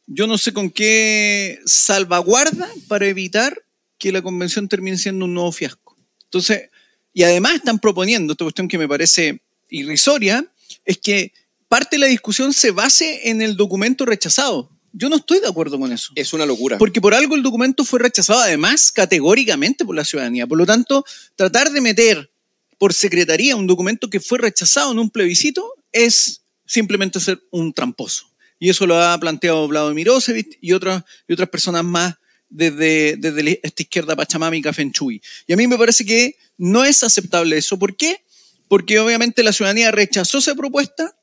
[0.05, 3.61] Yo no sé con qué salvaguarda para evitar
[3.97, 5.97] que la convención termine siendo un nuevo fiasco.
[6.23, 6.69] Entonces,
[7.13, 10.45] y además están proponiendo, esta cuestión que me parece irrisoria,
[10.85, 11.33] es que
[11.67, 14.71] parte de la discusión se base en el documento rechazado.
[14.93, 16.11] Yo no estoy de acuerdo con eso.
[16.15, 16.77] Es una locura.
[16.77, 20.47] Porque por algo el documento fue rechazado, además, categóricamente por la ciudadanía.
[20.47, 22.31] Por lo tanto, tratar de meter
[22.77, 28.29] por secretaría un documento que fue rechazado en un plebiscito es simplemente ser un tramposo.
[28.59, 32.15] Y eso lo ha planteado Vladimir Mirosevic y otras, y otras personas más
[32.49, 35.21] desde, desde esta izquierda pachamámica Fenchui.
[35.45, 37.77] Y a mí me parece que no es aceptable eso.
[37.77, 38.23] ¿Por qué?
[38.67, 41.16] Porque obviamente la ciudadanía rechazó esa propuesta,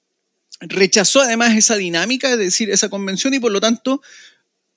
[0.61, 4.01] rechazó además esa dinámica, es decir, esa convención, y por lo tanto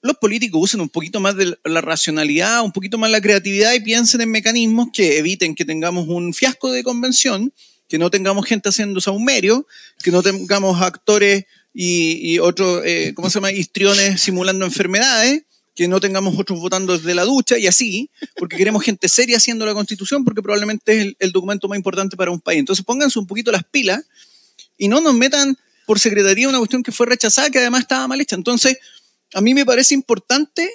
[0.02, 3.80] los políticos usen un poquito más de la racionalidad, un poquito más la creatividad y
[3.80, 7.54] piensen en mecanismos que eviten que tengamos un fiasco de convención,
[7.88, 9.68] que no tengamos gente haciendo saumerio,
[10.04, 15.44] que no tengamos actores y, otros, eh, ¿cómo se llama?, histriones simulando enfermedades,
[15.76, 19.64] que no tengamos otros votando desde la ducha y así, porque queremos gente seria haciendo
[19.64, 22.60] la constitución, porque probablemente es el, documento más importante para un país.
[22.60, 24.04] Entonces pónganse un poquito las pilas
[24.76, 25.56] y no nos metan
[25.88, 28.36] por secretaría una cuestión que fue rechazada, que además estaba mal hecha.
[28.36, 28.78] Entonces,
[29.34, 30.70] a mí me parece importante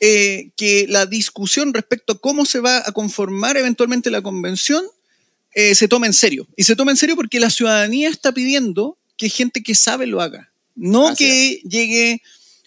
[0.00, 4.84] eh, que la discusión respecto a cómo se va a conformar eventualmente la convención
[5.54, 6.48] eh, se tome en serio.
[6.56, 10.20] Y se tome en serio porque la ciudadanía está pidiendo que gente que sabe lo
[10.20, 10.50] haga.
[10.74, 12.20] No que llegue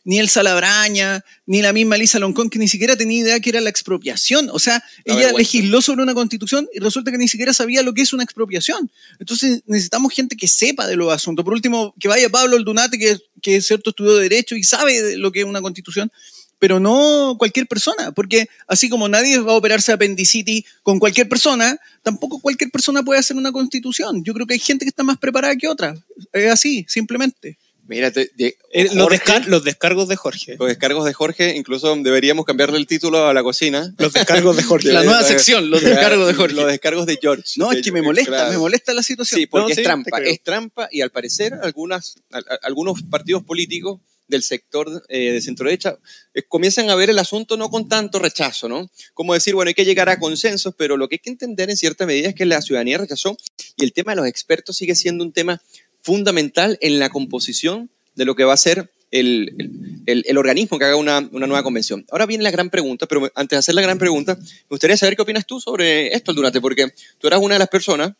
[0.05, 3.61] ni el Salabraña, ni la misma Lisa Loncón, que ni siquiera tenía idea que era
[3.61, 4.49] la expropiación.
[4.51, 8.01] O sea, ella legisló sobre una constitución y resulta que ni siquiera sabía lo que
[8.01, 8.91] es una expropiación.
[9.19, 11.45] Entonces necesitamos gente que sepa de los asuntos.
[11.45, 15.17] Por último, que vaya Pablo Aldunate, que, que es cierto estudió Derecho y sabe de
[15.17, 16.11] lo que es una constitución,
[16.59, 21.77] pero no cualquier persona, porque así como nadie va a operarse apendicitis con cualquier persona,
[22.03, 24.23] tampoco cualquier persona puede hacer una constitución.
[24.23, 25.93] Yo creo que hay gente que está más preparada que otra.
[26.31, 27.57] Es así, simplemente.
[27.85, 30.55] Mira, eh, los, descargos de Jorge.
[30.57, 33.93] Los descargos de Jorge, incluso deberíamos cambiarle el título a la cocina.
[33.97, 34.87] Los descargos de Jorge.
[34.93, 36.55] la nueva sección, los descargos de Jorge.
[36.55, 37.43] Los descargos de George.
[37.57, 39.41] No, es que me molesta, me molesta la situación.
[39.41, 40.17] Sí, porque es trampa.
[40.19, 42.15] Es trampa y al parecer algunas,
[42.61, 45.99] algunos partidos políticos del sector eh, de centro derecha
[46.33, 48.89] eh, comienzan a ver el asunto no con tanto rechazo, ¿no?
[49.13, 51.77] Como decir, bueno, hay que llegar a consensos, pero lo que hay que entender en
[51.77, 53.37] cierta medida es que la ciudadanía rechazó
[53.75, 55.61] y el tema de los expertos sigue siendo un tema
[56.03, 60.95] fundamental en la composición de lo que va a ser el, el, organismo que haga
[60.95, 62.03] una, una, nueva convención.
[62.09, 65.15] Ahora viene la gran pregunta, pero antes de hacer la gran pregunta, me gustaría saber
[65.15, 66.87] qué opinas tú sobre esto, Durante, porque
[67.19, 68.13] tú eras una de las personas,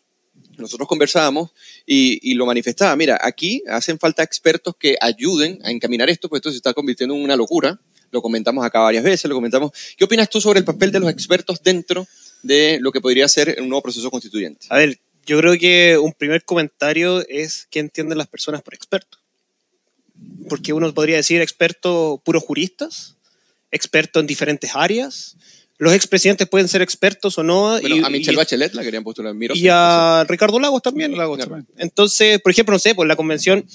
[0.55, 1.49] nosotros conversábamos
[1.85, 6.39] y, y, lo manifestaba, mira, aquí hacen falta expertos que ayuden a encaminar esto, pues
[6.39, 7.79] esto se está convirtiendo en una locura,
[8.11, 9.71] lo comentamos acá varias veces, lo comentamos.
[9.97, 12.07] ¿Qué opinas tú sobre el papel de los expertos dentro
[12.43, 14.67] de lo que podría ser un nuevo proceso constituyente?
[14.69, 19.17] A ver, yo creo que un primer comentario es qué entienden las personas por experto.
[20.49, 23.15] Porque uno podría decir experto puros juristas,
[23.71, 25.37] experto en diferentes áreas.
[25.77, 27.79] Los expresidentes pueden ser expertos o no.
[27.79, 29.33] y, a Michelle Bachelet la querían postular.
[29.33, 31.17] Miro y a Ricardo Lagos también.
[31.17, 31.67] Lagos también.
[31.77, 33.65] Entonces, por ejemplo, no sé, por la convención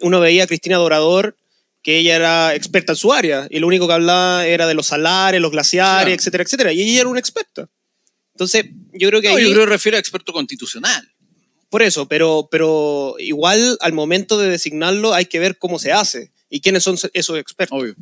[0.00, 1.36] uno veía a Cristina Dorador
[1.82, 4.88] que ella era experta en su área y lo único que hablaba era de los
[4.88, 6.72] salares, los glaciares, etcétera, etcétera.
[6.72, 7.68] Y ella era una experta.
[8.40, 9.42] Entonces, yo creo que ahí...
[9.44, 11.12] Yo creo que refiere a experto constitucional.
[11.68, 16.32] Por eso, pero, pero igual al momento de designarlo hay que ver cómo se hace
[16.48, 17.78] y quiénes son esos expertos.
[17.78, 17.94] Obvio.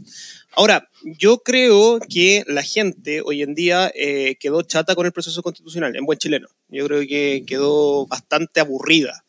[0.53, 5.43] Ahora, yo creo que la gente hoy en día eh, quedó chata con el proceso
[5.43, 6.47] constitucional, en buen chileno.
[6.69, 9.25] Yo creo que quedó bastante aburrida.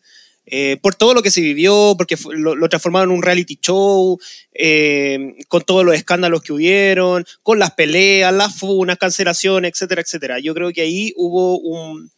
[0.52, 4.18] Eh, por todo lo que se vivió, porque lo, transformaron en un reality show,
[4.56, 10.40] eh, con todos los escándalos que hubieron, con las peleas, las funas, cancelaciones, etcétera, etcétera.
[10.40, 12.12] Yo creo que ahí hubo un,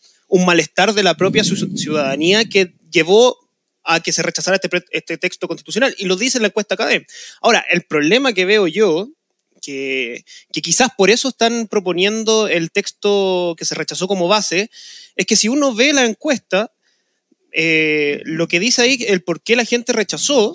[0.46, 3.38] malestar de la propia ciudadanía que llevó
[3.84, 5.94] a que se rechazara este, este texto constitucional.
[5.98, 7.13] Y lo dice en la encuesta académica.
[7.41, 9.10] Ahora, el problema que veo yo,
[9.62, 14.72] que, que quizás por eso están proponiendo el texto que se rechazó como base,
[15.17, 16.72] es que si uno ve la encuesta,
[17.52, 20.54] eh, lo que dice ahí, el por qué la gente rechazó,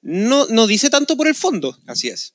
[0.00, 1.78] no, no dice tanto por el fondo.
[1.86, 2.34] Así es.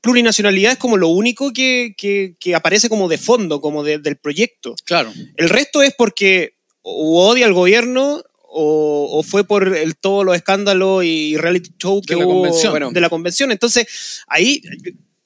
[0.00, 4.74] Plurinacionalidad es como lo único que, que, aparece como de fondo, como del proyecto.
[4.84, 5.12] Claro.
[5.36, 8.22] El resto es porque o odia al gobierno
[8.54, 12.92] o, fue por el, todos los escándalos y reality show que de la convención.
[12.92, 13.50] de la convención.
[13.50, 14.62] Entonces, ahí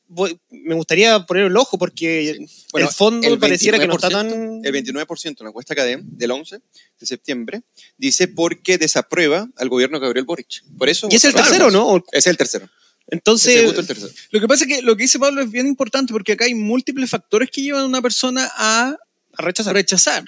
[0.08, 4.64] me gustaría poner el ojo porque el fondo pareciera que no está tan...
[4.64, 6.60] El 29% en la encuesta Cadem del 11
[7.00, 7.62] de septiembre
[7.98, 10.62] dice porque desaprueba al gobierno de Gabriel Boric.
[10.78, 12.04] Por eso, y es el tercero, ¿no?
[12.12, 12.68] Es el tercero.
[13.08, 13.72] Entonces,
[14.30, 16.54] lo que pasa es que lo que dice Pablo es bien importante porque acá hay
[16.54, 18.96] múltiples factores que llevan a una persona a,
[19.38, 19.74] rechazar.
[19.74, 20.24] rechazar.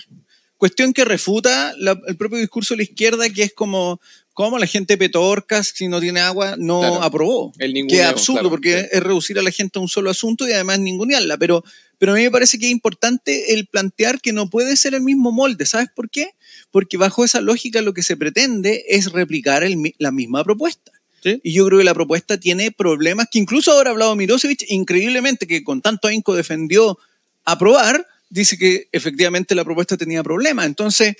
[0.56, 1.72] Cuestión que refuta
[2.06, 4.00] el propio discurso de la izquierda, que es como,
[4.38, 7.52] como la gente petorcas, si no tiene agua, no aprobó.
[7.58, 10.52] El que es absurdo, porque es reducir a la gente a un solo asunto y
[10.52, 11.38] además ningunearla.
[11.38, 11.64] Pero,
[11.98, 15.02] pero a mí me parece que es importante el plantear que no puede ser el
[15.02, 15.66] mismo molde.
[15.66, 16.36] ¿Sabes por qué?
[16.70, 19.64] Porque bajo esa lógica lo que se pretende es replicar
[19.98, 20.92] la misma propuesta.
[21.24, 25.48] Y yo creo que la propuesta tiene problemas que incluso ahora ha hablado Mirosevic, increíblemente,
[25.48, 26.96] que con tanto ahínco defendió
[27.44, 30.66] aprobar, dice que efectivamente la propuesta tenía problemas.
[30.66, 31.16] Entonces,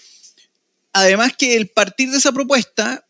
[0.93, 3.07] además que el partir de esa propuesta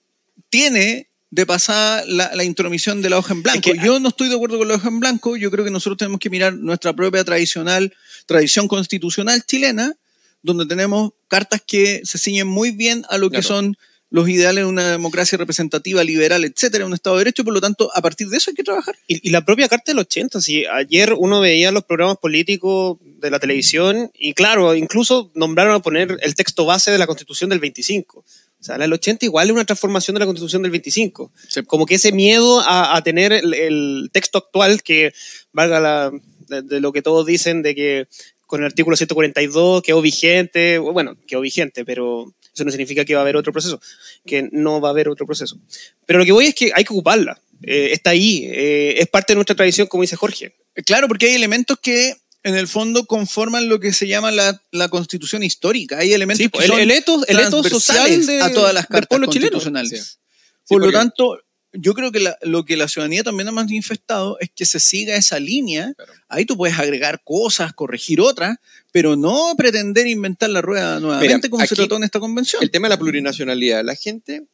[0.50, 3.70] tiene de pasada la, la intromisión de la hoja en blanco.
[3.70, 5.36] Es que- yo no estoy de acuerdo con la hoja en blanco.
[5.36, 7.92] Yo creo que nosotros tenemos que mirar nuestra propia tradicional,
[8.26, 9.94] tradición constitucional chilena,
[10.42, 13.76] donde tenemos cartas que se ciñen muy bien a lo que son
[14.10, 17.44] los ideales de una democracia representativa, liberal, etcétera, un Estado de Derecho.
[17.44, 18.96] Por lo tanto, a partir de eso hay que trabajar.
[19.06, 23.30] Y, y la propia Carta del 80, si ayer uno veía los programas políticos de
[23.30, 27.58] la televisión y claro, incluso nombraron a poner el texto base de la Constitución del
[27.58, 28.24] 25.
[28.60, 31.32] O sea, la del 80 igual es una transformación de la Constitución del 25.
[31.66, 35.12] Como que ese miedo a, a tener el, el texto actual que
[35.52, 36.12] valga la,
[36.48, 38.08] de, de lo que todos dicen de que
[38.48, 43.20] con el artículo 142 quedó vigente, bueno, quedó vigente, pero eso no significa que va
[43.20, 43.80] a haber otro proceso,
[44.26, 45.58] que no va a haber otro proceso.
[46.06, 47.40] Pero lo que voy es que hay que ocuparla.
[47.62, 50.54] Eh, está ahí, eh, es parte de nuestra tradición, como dice Jorge.
[50.86, 54.88] Claro, porque hay elementos que en el fondo conforman lo que se llama la, la
[54.88, 55.98] constitución histórica.
[55.98, 58.86] Hay elementos Sí, que el, son el etos, el etos social de, a todas las
[58.86, 59.52] cartas pueblo chileno.
[59.52, 60.18] constitucionales.
[60.20, 61.38] Sí, Por lo tanto,
[61.72, 65.16] yo creo que la- lo que la ciudadanía también ha manifestado es que se siga
[65.16, 65.92] esa línea.
[65.94, 66.12] Claro.
[66.28, 68.56] Ahí tú puedes agregar cosas, corregir otras,
[68.92, 72.62] pero no pretender inventar la rueda nuevamente como se trató en esta convención.
[72.62, 74.44] El tema de la plurinacionalidad, la gente,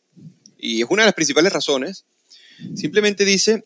[0.58, 2.04] y es una de las principales razones,
[2.74, 3.64] simplemente dice,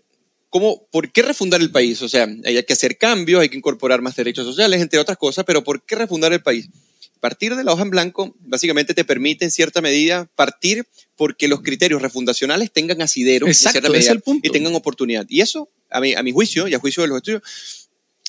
[0.51, 2.01] ¿cómo, ¿por qué refundar el país?
[2.03, 5.45] O sea, hay que hacer cambios, hay que incorporar más derechos sociales, entre otras cosas,
[5.45, 6.69] pero ¿por qué refundar el país?
[7.21, 10.87] Partir de la hoja en blanco básicamente te permite en cierta medida partir
[11.17, 14.47] porque los criterios refundacionales tengan asidero Exacto, en cierta es medida el punto.
[14.47, 15.27] y tengan oportunidad.
[15.29, 17.43] Y eso, a mi, a mi juicio y a juicio de los estudios,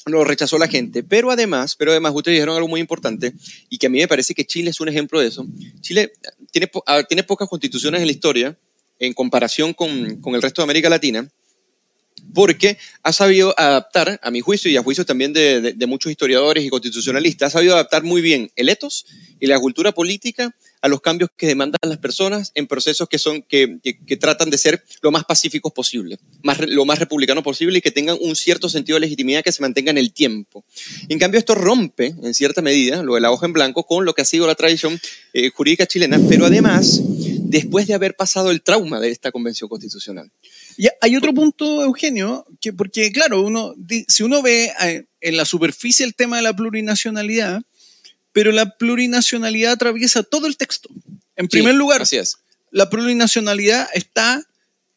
[0.05, 1.03] lo rechazó la gente.
[1.03, 3.33] Pero además, pero además, ustedes dijeron algo muy importante
[3.69, 5.45] y que a mí me parece que Chile es un ejemplo de eso.
[5.81, 6.13] Chile
[6.51, 8.57] tiene, ah, tiene pocas constituciones en la historia
[8.97, 11.29] en comparación con, con el resto de América Latina,
[12.33, 16.69] porque ha sabido adaptar, a mi juicio y a juicio también de, muchos historiadores y
[16.69, 19.05] constitucionalistas, ha sabido adaptar muy bien el etos
[19.39, 23.41] y la cultura política a los cambios que demandan las personas en procesos que, son,
[23.41, 27.81] que, que- tratan de ser lo más pacíficos posible, más, lo más republicano posible y
[27.81, 30.63] que tengan un cierto sentido de legitimidad que se mantenga en el tiempo.
[31.09, 34.13] En cambio, esto rompe, en cierta medida, lo de la hoja en blanco con lo
[34.13, 34.99] que ha sido la tradición
[35.33, 40.31] eh, jurídica chilena, pero además, después de haber pasado el trauma de esta convención constitucional.
[40.79, 43.75] Y hay otro punto, Eugenio, que porque claro, uno,
[44.07, 47.63] si uno ve eh, en la superficie el tema de la plurinacionalidad,
[48.31, 50.87] pero la plurinacionalidad atraviesa todo el texto.
[51.35, 52.37] En primer lugar, Así es.
[52.71, 54.41] la plurinacionalidad está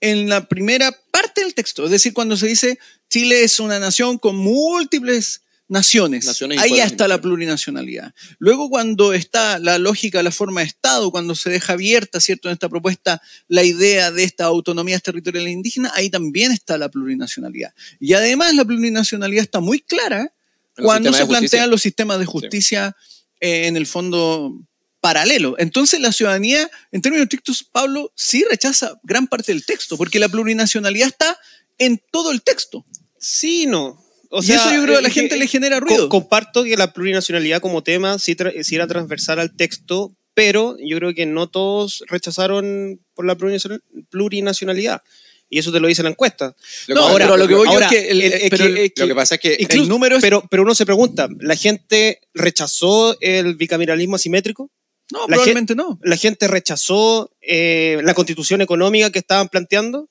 [0.01, 2.79] en la primera parte del texto, es decir, cuando se dice
[3.11, 5.42] Chile es una nación con múltiples
[5.73, 8.15] naciones, ahí ya está la plurinacionalidad.
[8.39, 12.53] Luego cuando está la lógica, la forma de Estado, cuando se deja abierta, ¿cierto?, en
[12.53, 17.73] esta propuesta la idea de estas autonomías territoriales indígenas, ahí también está la plurinacionalidad.
[17.99, 20.33] Y además la plurinacionalidad está muy clara
[20.77, 22.95] cuando se plantean los sistemas de justicia
[23.41, 24.55] eh, en el fondo
[25.01, 25.57] paralelo.
[25.59, 30.29] Entonces la ciudadanía, en términos estrictos, Pablo, sí rechaza gran parte del texto, porque la
[30.29, 31.39] plurinacionalidad está
[31.79, 32.85] en todo el texto.
[33.19, 34.03] Sí, no.
[34.35, 36.09] O y eso yo creo que a la eh, gente eh, le genera co- ruido.
[36.09, 40.97] comparto que la plurinacionalidad como tema sí, tra- sí era transversal al texto, pero yo
[40.99, 45.03] creo que no todos rechazaron por la plurinacional- plurinacionalidad.
[45.51, 46.57] Y eso te lo dice la encuesta.
[46.87, 48.65] Lo No, que- pero lo que voy yo ahora, es que, el- el- es pero
[48.65, 51.29] que- Lo que pasa es que Incluso- el número es- pero, pero uno se pregunta,
[51.41, 54.71] ¿la gente rechazó el bicameralismo asimétrico?
[55.11, 55.99] no, la probablemente no.
[56.03, 60.09] ¿La gente rechazó eh, la constitución económica que estaban planteando?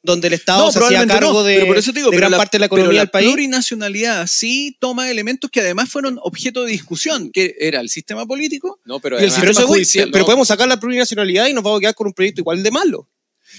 [0.00, 2.16] Donde el Estado No, se hacía cargo no, de, pero por eso te digo, de
[2.16, 3.26] pero gran parte de la economía pero del país.
[3.28, 8.78] plurinacionalidad sí toma elementos que además fueron objeto de discusión, que era el sistema político.
[8.84, 10.24] No, pero Y el Pero, sistema voy, pero no.
[10.24, 13.08] podemos sacar la plurinacionalidad y nos vamos a quedar con un proyecto igual de malo.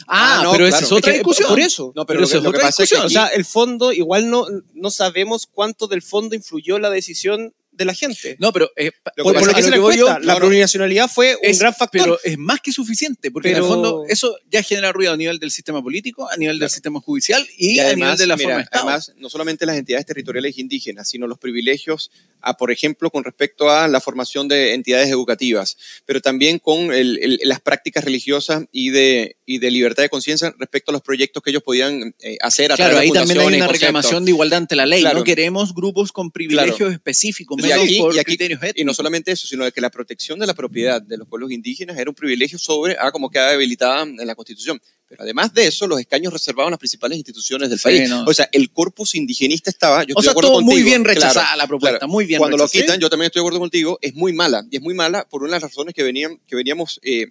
[0.08, 0.76] Ah, Ah, no, pero claro.
[0.78, 1.50] esa es otra Es que, discusión.
[1.50, 1.92] Por eso.
[1.96, 3.06] No, pero Pero lo eso que, es lo que pasa es que discusión.
[3.06, 7.86] O sea, el fondo, igual no, no sabemos cuánto del fondo influyó la decisión de
[7.86, 8.36] la gente.
[8.40, 11.58] No, pero eh, Lo por, lo que se yo- la no, plurinacionalidad fue un es,
[11.60, 12.02] gran factor.
[12.02, 15.40] pero es más que suficiente, porque en el fondo eso ya genera ruido a nivel
[15.40, 18.36] del sistema político, a nivel del sistema judicial y, Y a además, nivel de la
[18.36, 18.88] mira, forma de Estado.
[18.90, 22.12] además, no solamente las entidades territoriales indígenas, sino los privilegios,
[22.42, 27.18] a, por ejemplo, con respecto a la formación de entidades educativas, pero también con el-
[27.22, 31.42] el- las prácticas religiosas y de, y de libertad de conciencia respecto a los proyectos
[31.42, 34.32] que ellos podían eh, hacer a Claro, través ahí de también hay una reclamación de
[34.32, 35.02] igualdad ante la ley.
[35.02, 35.20] Claro.
[35.20, 36.92] No queremos grupos con privilegios Claro.
[36.92, 38.38] específicos, Y aquí- por y aquí-.
[38.76, 41.98] Y no solamente eso, sino que la protección de la propiedad de los pueblos indígenas
[41.98, 44.82] era un privilegio sobre a como queda debilitada en la Constitución.
[45.08, 48.10] Pero además de eso, los escaños reservaban las principales instituciones del Sí, país.
[48.10, 48.24] no.
[48.26, 50.04] O sea, el corpus indigenista estaba.
[50.04, 52.12] Yo o estoy sea, de acuerdo todo muy contigo, bien claro, rechazada la propuesta, claro.
[52.12, 52.84] muy bien Cuando lo rechazada.
[52.86, 54.64] quitan, yo también estoy de acuerdo contigo, es muy mala.
[54.70, 57.26] Y es muy mala por una de las razones que, venían, que veníamos eh,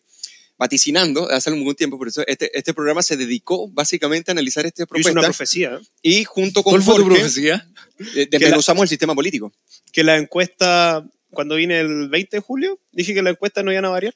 [0.59, 1.99] vaticinando hace algún tiempo.
[1.99, 5.13] Por eso este, este programa se dedicó básicamente a analizar esta Yo hice propuesta.
[5.13, 7.69] una profecía, y junto con ¿Cuál fue tu Jorge, profecía?
[7.99, 9.53] Eh, Que la- desmenuzamos el sistema político.
[9.93, 13.85] que la encuesta, cuando vine el 20 de julio, dije que la encuesta no iban
[13.85, 14.15] a variar.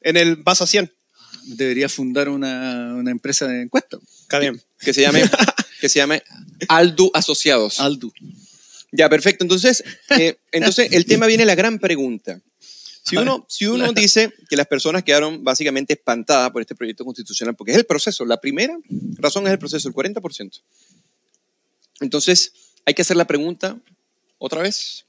[0.00, 0.92] En el paso a 100.
[1.44, 3.98] Debería fundar una, una empresa de encuesta.
[4.22, 4.60] Está bien.
[4.80, 5.22] Que se llame,
[5.80, 6.22] que se llame
[6.68, 7.80] Aldu Asociados.
[7.80, 8.12] Aldu.
[8.92, 9.44] Ya, perfecto.
[9.44, 9.82] Entonces,
[10.18, 12.40] eh, entonces el tema viene la gran pregunta.
[13.04, 17.56] Si uno, si uno dice que las personas quedaron básicamente espantadas por este proyecto constitucional,
[17.56, 18.78] porque es el proceso, la primera
[19.18, 20.60] razón es el proceso, el 40%.
[22.00, 22.52] Entonces,
[22.88, 23.76] hay que hacer la pregunta
[24.38, 25.04] otra vez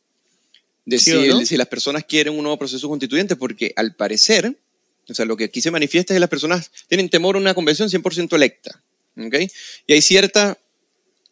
[0.86, 1.12] de ¿Sí
[1.46, 1.58] si, no?
[1.58, 4.54] las personas quieren un nuevo proceso constituyente, porque al parecer,
[5.08, 7.54] o sea, lo que aquí se manifiesta es que las personas tienen temor a una
[7.54, 8.82] convención 100% electa.
[9.16, 9.34] ¿ok?
[9.88, 10.58] Y hay cierta,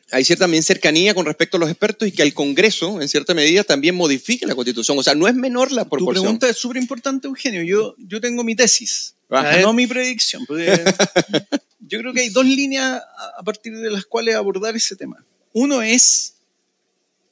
[0.10, 3.34] hay cierta también cercanía con respecto a los expertos y que el Congreso, en cierta
[3.34, 4.98] medida, también modifique la Constitución.
[4.98, 6.24] O sea, no es menor la Tu proporción.
[6.24, 7.62] pregunta es súper importante, Eugenio.
[7.64, 9.60] Yo, yo tengo mi tesis, Ajá.
[9.60, 10.46] no mi predicción.
[11.80, 13.02] yo creo que hay dos líneas
[13.38, 15.26] a partir de las cuales abordar ese tema.
[15.52, 16.37] Uno es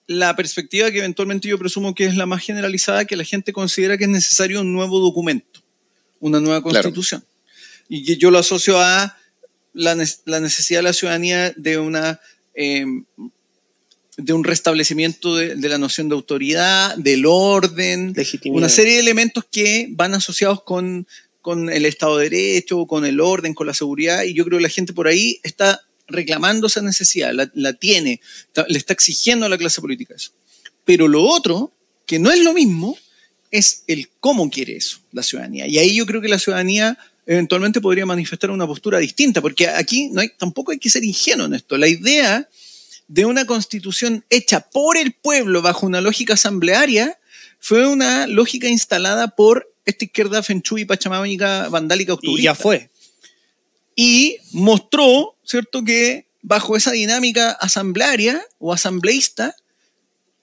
[0.08, 3.98] la perspectiva que eventualmente yo presumo que es la más generalizada, que la gente considera
[3.98, 5.62] que es necesario un nuevo documento,
[6.20, 6.84] una nueva Claro.
[6.84, 7.24] constitución.
[7.90, 9.18] Y que yo lo asocio a
[9.74, 12.20] la, ne- la necesidad de la ciudadanía de una...
[12.54, 12.86] eh,
[14.18, 18.58] de un restablecimiento de, de la noción de autoridad, del orden, Legitimidad.
[18.60, 21.06] una serie de elementos que van asociados con,
[21.42, 24.64] con el Estado de Derecho, con el orden, con la seguridad, y yo creo que
[24.64, 28.22] la gente por ahí está reclamando esa necesidad, la, la tiene,
[28.68, 30.32] le está exigiendo a la clase política eso.
[30.84, 31.72] Pero lo otro,
[32.06, 32.98] que no es lo mismo,
[33.52, 35.68] es el cómo quiere eso la ciudadanía.
[35.68, 40.10] Y ahí yo creo que la ciudadanía eventualmente podría manifestar una postura distinta, porque aquí
[40.10, 41.78] no hay, tampoco hay que ser ingenuo en esto.
[41.78, 42.48] La idea
[43.08, 47.18] de una constitución hecha por el pueblo bajo una lógica asamblearia
[47.60, 52.44] fue una lógica instalada por esta izquierda fenchúi, pachamámica, vandálica, Y octubrista.
[52.44, 52.90] ya fue.
[53.96, 59.56] Y mostró, ¿cierto?, que bajo esa dinámica asamblearia o asambleísta,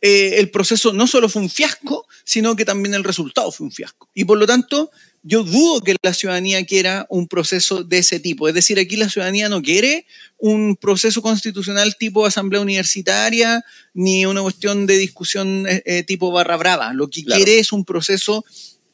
[0.01, 3.73] eh, el proceso no solo fue un fiasco, sino que también el resultado fue un
[3.73, 4.09] fiasco.
[4.15, 4.91] Y por lo tanto,
[5.23, 8.49] yo dudo que la ciudadanía quiera un proceso de ese tipo.
[8.49, 10.07] Es decir, aquí la ciudadanía no quiere
[10.39, 16.57] un proceso constitucional tipo asamblea universitaria, ni una cuestión de discusión eh, eh, tipo barra
[16.57, 16.93] brava.
[16.95, 17.37] Lo que Claro.
[17.45, 18.45] quiere es un proceso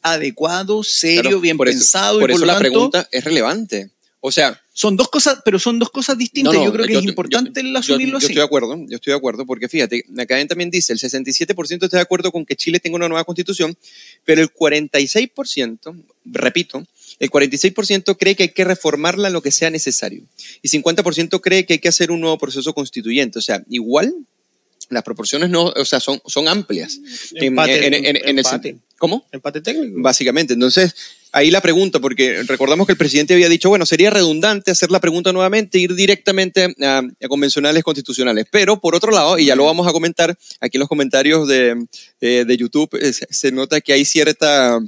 [0.02, 2.20] adecuado, serio, Claro, bien por eso- pensado.
[2.20, 3.90] Por y eso por lo la tanto, pregunta es relevante.
[4.20, 6.52] O sea, son dos cosas, pero son dos cosas distintas.
[6.52, 8.26] No, no, yo creo que yo- es yo- importante el yo, asumirlo yo así.
[8.26, 11.98] estoy de acuerdo, yo estoy de acuerdo, porque fíjate, acá también dice, el 67% está
[11.98, 13.76] de acuerdo con que Chile tenga una nueva constitución,
[14.24, 15.94] pero el 46%,
[16.24, 16.84] repito,
[17.20, 20.22] el 46% cree que hay que reformarla lo que sea necesario
[20.62, 23.38] y 50% cree que hay que hacer un nuevo proceso constituyente.
[23.38, 24.14] O sea, igual
[24.90, 26.98] las proporciones no, o sea, son, son amplias.
[27.34, 28.74] En- Empate, en- en- en el empate.
[28.74, 29.26] sen- ¿Cómo?
[29.32, 30.00] Empate técnico.
[30.00, 30.54] Básicamente.
[30.54, 30.94] Entonces,
[31.32, 35.00] ahí la pregunta, porque recordamos que el presidente había dicho, bueno, sería redundante hacer la
[35.00, 38.46] pregunta nuevamente, ir directamente a, convencionales constitucionales.
[38.50, 41.76] Pero, por otro lado, y ya lo vamos a comentar aquí en los comentarios de,
[42.58, 44.78] YouTube, eh, se, nota que hay cierta,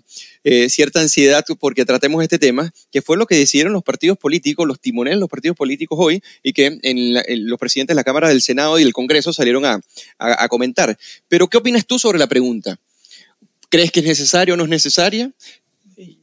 [0.44, 4.66] eh, cierta ansiedad porque tratemos este tema, que fue lo que decidieron los partidos políticos,
[4.66, 8.04] los timoneles de los partidos políticos hoy, y que en la- los presidentes de la
[8.04, 9.74] Cámara del Senado y del Congreso salieron a,
[10.18, 10.98] a- a comentar.
[11.28, 12.78] Pero, ¿qué opinas tú sobre la pregunta?
[13.68, 15.30] ¿Crees que es necesaria o no es necesaria?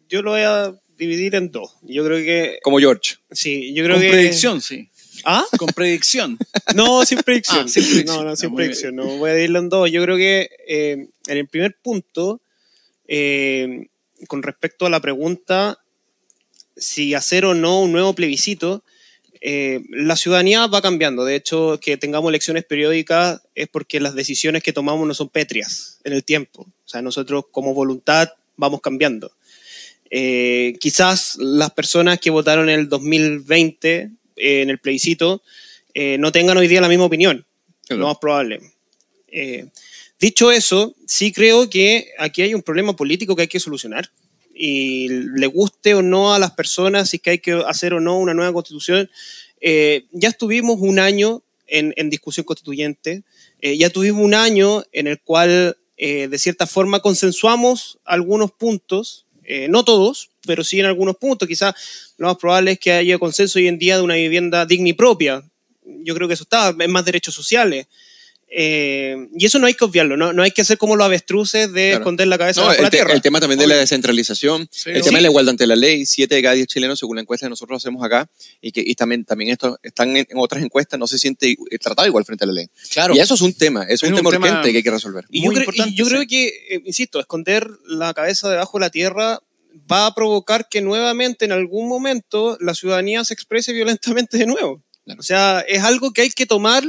[0.09, 1.75] Yo lo voy a dividir en dos.
[1.83, 2.59] Yo creo que.
[2.63, 3.15] Como George.
[3.31, 4.09] Sí, yo creo Con que.
[4.11, 4.89] predicción, sí.
[5.23, 5.43] ¿Ah?
[5.57, 6.37] Con predicción.
[6.75, 7.65] No, sin predicción.
[7.65, 8.17] Ah, sin predicción.
[8.17, 8.95] No, no, sin Ah, muy predicción.
[8.95, 9.91] No, voy a dividirlo en dos.
[9.91, 12.41] Yo creo que eh, en el primer punto,
[13.07, 13.87] eh,
[14.27, 15.79] con respecto a la pregunta
[16.75, 18.83] si hacer o no un nuevo plebiscito,
[19.41, 21.25] eh, la ciudadanía va cambiando.
[21.25, 25.99] De hecho, que tengamos elecciones periódicas es porque las decisiones que tomamos no son pétreas
[26.03, 26.61] en el tiempo.
[26.63, 29.31] O sea, nosotros como voluntad vamos cambiando.
[30.09, 35.41] Eh, quizás las personas que votaron en el 2020 eh, en el plebiscito
[35.93, 37.45] eh, no tengan hoy día la misma opinión,
[37.87, 38.01] Claro.
[38.01, 38.59] lo más probable.
[39.29, 39.65] Eh,
[40.19, 44.11] dicho eso, sí creo que aquí hay un problema político que hay que solucionar.
[44.53, 47.99] Y le guste o no a las personas, si es que hay que hacer o
[47.99, 49.09] no una nueva constitución,
[49.61, 53.23] eh, ya estuvimos un año en, en discusión constituyente,
[53.61, 59.67] eh, ya tuvimos un año en el cual de cierta forma consensuamos algunos puntos, eh,
[59.69, 61.47] no todos, pero sí en algunos puntos.
[61.47, 61.73] Quizás
[62.17, 64.93] lo más probable es que haya consenso hoy en día de una vivienda digna y
[64.93, 65.41] propia.
[65.83, 67.87] Yo creo que eso está, es más derechos sociales.
[68.49, 71.71] Eh, y eso no hay que obviarlo, no, no hay que hacer como los avestruces
[71.73, 71.97] de Claro.
[72.03, 73.13] esconder la cabeza No, bajo el, la tierra.
[73.13, 73.81] el tema también de la Obvio.
[73.81, 75.09] descentralización, Sí, el sí.
[75.09, 77.45] tema de la igualdad ante la ley, 7 de cada 10 chilenos, según la encuesta
[77.45, 78.29] que nosotros hacemos acá,
[78.61, 81.57] y que y también, también esto, están en, en otras encuestas, no se siente i-
[81.81, 82.67] tratado igual frente a la ley.
[82.91, 83.15] Claro.
[83.15, 84.83] Y eso es un tema, eso es un, Es un tema tema urgente que hay
[84.83, 85.25] que resolver.
[85.29, 86.11] Y yo, creo, y yo sí.
[86.11, 89.41] creo que, eh, insisto, esconder la cabeza debajo de la tierra
[89.91, 94.81] va a provocar que nuevamente en algún momento la ciudadanía se exprese violentamente de nuevo.
[95.05, 95.19] Claro.
[95.19, 96.83] O sea, es algo que hay que tomar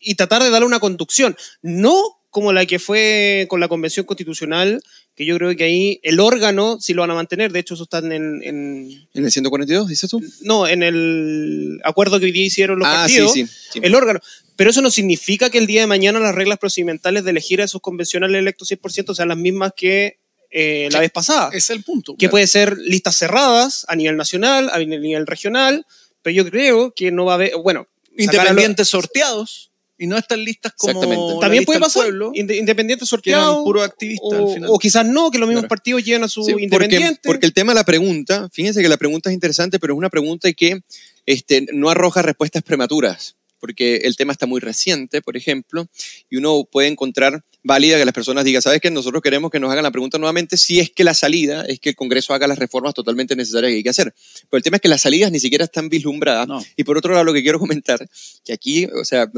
[0.00, 1.36] y tratar de darle una conducción.
[1.62, 4.82] No como la que fue con la Convención Constitucional,
[5.16, 7.50] que yo creo que ahí el órgano sí lo van a mantener.
[7.52, 8.12] De hecho, eso está en...
[8.12, 10.22] ¿En, ¿En el 142, dices tú?
[10.42, 13.32] No, en el acuerdo que hoy día hicieron los ah, partidos.
[13.32, 13.80] sí, sí, sí.
[13.82, 14.20] El órgano.
[14.54, 17.64] Pero eso no significa que el día de mañana las reglas procedimentales de elegir a
[17.64, 20.20] esos convencionales electos 100% sean las mismas que
[20.50, 21.50] eh, la vez pasada.
[21.52, 22.16] Es el punto.
[22.16, 25.86] que puede ser listas cerradas a nivel nacional, a nivel regional,
[26.22, 29.69] pero yo creo que no va a haber, bueno, Independientes sorteados
[30.00, 30.92] y no están listas como.
[30.94, 31.34] Exactamente.
[31.34, 34.54] la también lista puede pasar, pueblo, inde- independientes que eran sorteados, puros activistas o, al
[34.54, 34.70] final.
[34.72, 35.68] o quizás no, que los mismos Claro.
[35.68, 37.20] partidos lleven a su Sí, porque, independiente.
[37.24, 40.08] porque el tema de la pregunta, fíjense que la pregunta es interesante, pero es una
[40.10, 40.80] pregunta que
[41.26, 45.86] este, no arroja respuestas prematuras, porque el tema está muy reciente, por ejemplo,
[46.30, 48.90] y uno puede encontrar válida que las personas digan, ¿sabes qué?
[48.90, 51.90] Nosotros queremos que nos hagan la pregunta nuevamente si es que la salida es que
[51.90, 54.14] el Congreso haga las reformas totalmente necesarias que hay que hacer.
[54.48, 56.48] Pero el tema es que las salidas ni siquiera están vislumbradas.
[56.48, 56.64] No.
[56.76, 58.08] Y por otro lado, lo que quiero comentar,
[58.44, 59.30] que aquí, o sea,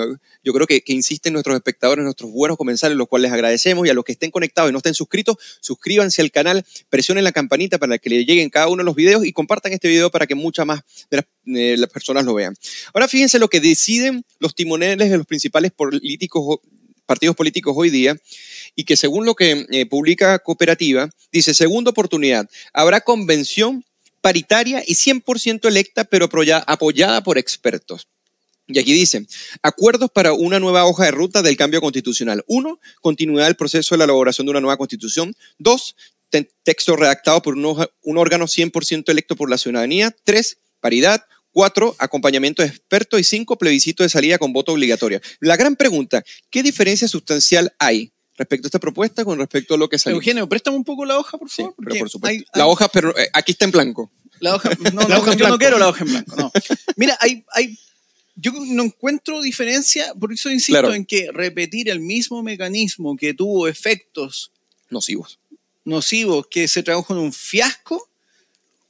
[0.45, 3.91] yo creo que, que insisten nuestros espectadores, nuestros buenos comensales, los cuales les agradecemos, y
[3.91, 7.79] a los que estén conectados y no estén suscritos, suscríbanse al canal, presionen la campanita
[7.79, 10.35] para que le lleguen cada uno de los videos y compartan este video para que
[10.35, 12.55] muchas más de las, de las personas lo vean.
[12.95, 16.61] Ahora fíjense lo que deciden los timoneles de los principales políticos,
[17.13, 18.17] partidos políticos hoy día,
[18.75, 23.85] y que según lo que eh, publica Cooperativa, dice, segunda oportunidad, habrá convención
[24.21, 28.07] paritaria y 100% electa, pero apoya- apoyada por expertos.
[28.69, 29.27] Y aquí dice,
[29.63, 32.45] acuerdos para una nueva hoja de ruta del cambio constitucional.
[32.47, 35.35] Uno, continuidad del proceso de la elaboración de una nueva constitución.
[35.59, 35.97] Dos,
[36.31, 37.65] te- texto redactado por un,
[38.03, 40.15] un órgano 100% electo por la ciudadanía.
[40.25, 41.25] Tres, paridad.
[41.53, 43.21] Cuatro, acompañamiento de expertos.
[43.21, 45.21] Y cinco, plebiscito de salida con voto obligatorio.
[45.41, 49.89] La gran pregunta, ¿qué diferencia sustancial hay respecto a esta propuesta con respecto a lo
[49.89, 50.17] que salió?
[50.17, 51.75] Eugenio, préstame un poco la hoja, por Sí, favor.
[51.85, 52.45] pero por supuesto.
[52.55, 54.11] hay- La hoja, pero eh, aquí está en blanco.
[54.41, 56.51] La hoja, no, La hoja yo no quiero la hoja en blanco, no.
[56.97, 57.79] Mira, hay, hay,
[58.35, 60.95] yo no encuentro diferencia, por eso insisto Claro.
[60.95, 64.51] en que repetir el mismo mecanismo que tuvo efectos
[64.89, 65.39] Nocivos.
[65.85, 68.09] nocivos, que se tradujo en un fiasco,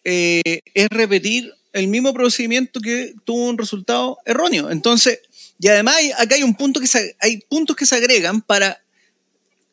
[0.05, 4.71] eh, es repetir el mismo procedimiento que tuvo un resultado erróneo.
[4.71, 5.21] Entonces,
[5.59, 8.83] y además hay- acá hay un punto que se, hay puntos que se agregan para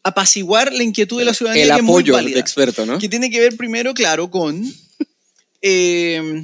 [0.04, 3.00] apaciguar la inquietud de la ciudadanía El que es muy apoyo válida de expertos, ¿no?
[3.00, 4.64] que tiene que ver primero, claro, con
[5.62, 6.44] eh,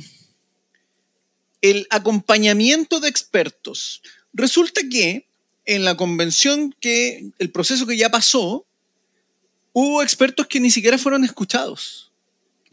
[1.62, 4.02] el acompañamiento de expertos.
[4.34, 5.26] Resulta que
[5.66, 8.66] en la convención que el proceso que ya pasó,
[9.74, 12.05] hubo expertos que ni siquiera fueron escuchados.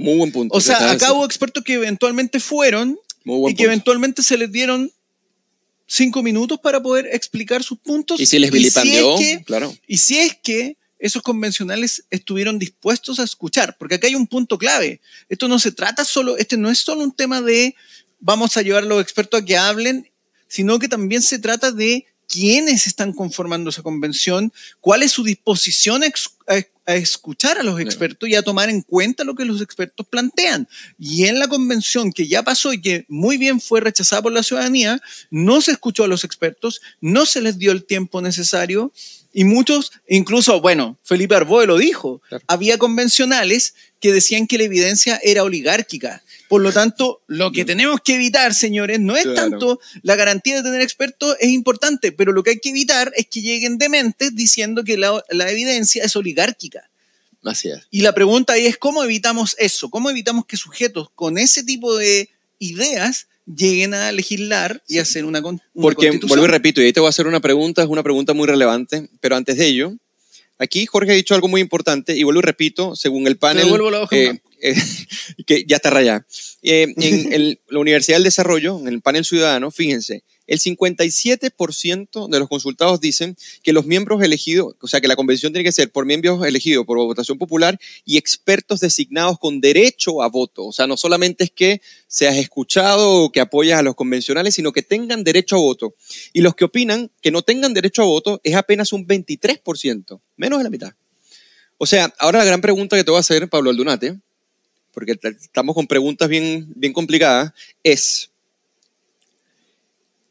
[0.03, 0.57] Muy buen punto.
[0.57, 3.73] O sea, acá hubo expertos que eventualmente fueron Muy buen y que punto.
[3.73, 4.91] eventualmente se les dieron
[5.87, 8.21] cinco minutos para poder explicar sus puntos.
[8.21, 9.75] Y si les vilipendió, es que- claro.
[9.87, 14.57] y si es que esos convencionales estuvieron dispuestos a escuchar, porque acá hay un punto
[14.57, 15.01] clave.
[15.29, 17.75] Esto no se trata solo, este no es solo un tema de
[18.21, 20.09] vamos a llevar a los expertos a que hablen,
[20.47, 26.05] sino que también se trata de quiénes están conformando esa convención, cuál es su disposición
[26.05, 29.45] a, ex- a- a escuchar a los expertos y a tomar en cuenta lo que
[29.45, 30.69] los expertos plantean.
[30.99, 34.43] Y en la convención que ya pasó y que muy bien fue rechazada por la
[34.43, 38.93] ciudadanía, no se escuchó a los expertos, no se les dio el tiempo necesario
[39.33, 42.45] y muchos, incluso, bueno, Felipe Arboe lo dijo, Claro.
[42.49, 46.23] había convencionales que decían que la evidencia era oligárquica.
[46.53, 49.37] Por lo tanto, lo que tenemos que evitar, señores, no es Claro.
[49.51, 53.27] tanto la garantía de tener expertos, es importante, pero lo que hay que evitar es
[53.27, 56.91] que lleguen dementes diciendo que la, la evidencia es oligárquica.
[57.43, 57.81] Así es.
[57.91, 61.97] Y la pregunta ahí es cómo evitamos eso, cómo evitamos que sujetos con ese tipo
[61.97, 62.29] de
[62.59, 66.29] ideas lleguen a legislar y hacer una, una Porque, constitución.
[66.29, 68.47] vuelvo y repito, y ahí te voy a hacer una pregunta, es una pregunta muy
[68.47, 69.95] relevante, pero antes de ello,
[70.59, 73.69] aquí Jorge ha dicho algo muy importante, y vuelvo y repito, según el panel,
[74.11, 74.42] eh.
[74.63, 74.75] Eh,
[75.47, 76.27] que ya está rayada.
[76.63, 82.39] Eh, en el- la Universidad del Desarrollo, en el panel ciudadano, fíjense, el 57% de
[82.39, 85.91] los consultados dicen que los miembros elegidos, o sea, que la convención tiene que ser
[85.91, 90.67] por miembros elegidos por votación popular y expertos designados con derecho a voto.
[90.67, 94.73] O sea, no solamente es que seas escuchado o que apoyas a los convencionales, sino
[94.73, 95.95] que tengan derecho a voto.
[96.33, 100.59] Y los que opinan que no tengan derecho a voto es apenas un 23%, menos
[100.59, 100.93] de la mitad.
[101.79, 104.19] O sea, ahora la gran pregunta que te voy a hacer, Pablo Aldunate,
[104.93, 108.31] porque estamos con preguntas bien, bien complicadas, es,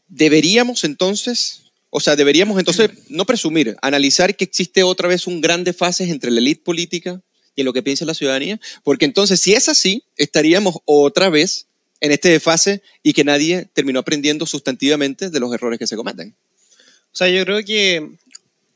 [0.07, 5.63] ¿deberíamos entonces, o sea, deberíamos entonces no presumir, analizar que existe otra vez un gran
[5.63, 7.21] desfase entre la élite política
[7.55, 8.59] y en lo que piensa la ciudadanía?
[8.83, 11.67] Porque entonces, si es así, estaríamos otra vez
[11.99, 16.35] en este desfase y que nadie terminó aprendiendo sustantivamente de los errores que se cometen.
[17.13, 18.01] O sea, yo creo que...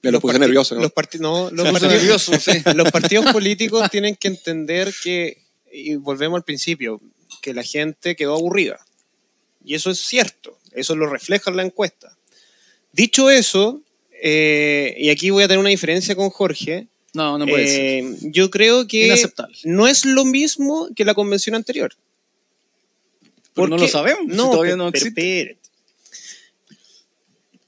[0.04, 0.82] Me lo los puse nervioso, ¿no?
[0.82, 2.52] Los, parti- no, los Se puso partidos- nervioso, sí.
[2.76, 5.42] los partidos políticos tienen que entender que,
[5.76, 7.02] y volvemos al principio,
[7.42, 8.80] que la gente quedó aburrida.
[9.64, 12.16] Y eso es cierto, eso lo refleja la encuesta.
[12.92, 13.82] Dicho eso,
[14.22, 16.88] eh, y aquí voy a tener una diferencia con Jorge.
[17.14, 17.82] No, no puede ser.
[17.82, 19.08] Eh, Yo creo que
[19.66, 21.94] no es lo mismo que la convención anterior.
[23.56, 25.58] No lo sabemos, si No, todavía pe- no existe.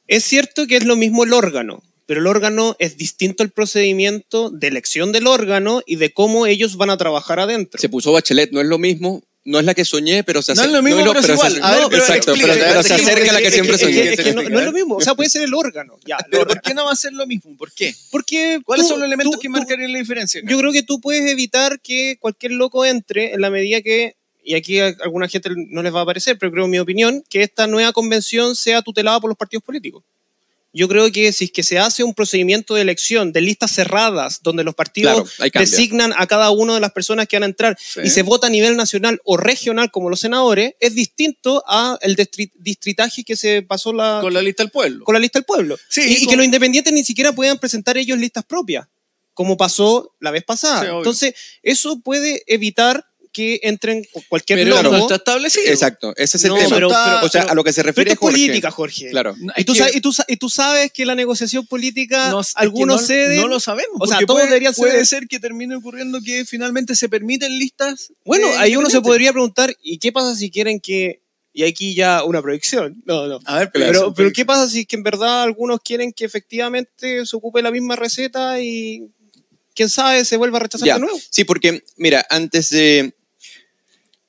[0.07, 4.49] Es cierto que es lo mismo el órgano, pero el órgano es distinto al procedimiento
[4.49, 7.79] de elección del órgano y de cómo ellos van a trabajar adentro.
[7.79, 10.61] Se puso Bachelet, no es lo mismo, no es la que soñé, pero se No
[10.61, 10.67] acerca.
[10.69, 11.51] es lo mismo, pero igual.
[11.53, 13.81] se- no, pero exacto, explica, pero, pero se acerca a la que Es siempre es
[13.81, 14.13] que- soñé.
[14.13, 15.97] es que no, no es lo mismo, o sea, puede ser el órgano.
[16.05, 17.55] Ya, el Pero ¿por qué no va a ser lo mismo?
[17.57, 17.93] ¿Por qué?
[18.11, 20.41] Porque ¿Cuáles tú- son los elementos tú- que marcarían la diferencia?
[20.41, 20.49] acá?
[20.51, 24.55] Yo creo que tú puedes evitar que cualquier loco entre en la medida que, y
[24.55, 27.41] aquí a alguna gente no les va a parecer, pero creo en mi opinión, que
[27.43, 30.03] esta nueva convención sea tutelada por los partidos políticos.
[30.73, 34.41] Yo creo que si es que se hace un procedimiento de elección de listas cerradas,
[34.43, 37.75] donde los partidos Claro, designan a cada una de las personas que van a entrar
[37.79, 38.01] Sí.
[38.03, 42.15] y se vota a nivel nacional o regional como los senadores, es distinto a el
[42.15, 45.03] distri- distritaje que se pasó la, con la lista del pueblo.
[45.05, 45.77] con la lista del pueblo.
[45.89, 48.87] Sí, y, y con- que los independientes ni siquiera puedan presentar ellos listas propias,
[49.33, 50.81] como pasó la vez pasada.
[50.81, 50.87] Sí.
[50.95, 53.05] Entonces, eso puede evitar
[53.37, 55.71] que entren cualquier Pero no está establecido.
[55.71, 56.69] Exacto, ese es el No, tema.
[56.75, 59.09] pero- pero- o sea, a lo que se Pero refiere esto es Jorge, política, Jorge.
[59.11, 59.35] Claro.
[59.57, 62.41] Y tú, que- sabes, y, tú, sa- y tú sabes que la negociación política, no,
[62.55, 63.41] algunos no, ceden.
[63.41, 63.97] No lo sabemos.
[63.99, 68.11] O sea, todos puede, deberían puede ser que termine ocurriendo que finalmente se permiten listas.
[68.25, 71.21] bueno, ahí uno se podría preguntar, ¿y qué pasa si quieren que.?
[71.53, 73.01] Y aquí ya una proyección.
[73.05, 73.39] No, no.
[73.45, 77.25] A ver, Pero, pero ¿qué pasa si es que en verdad algunos quieren que efectivamente
[77.25, 79.09] se ocupe la misma receta y
[79.73, 80.93] quién sabe se vuelva a rechazar Ya.
[80.95, 81.17] de nuevo?
[81.31, 83.13] Sí, porque, mira, antes de.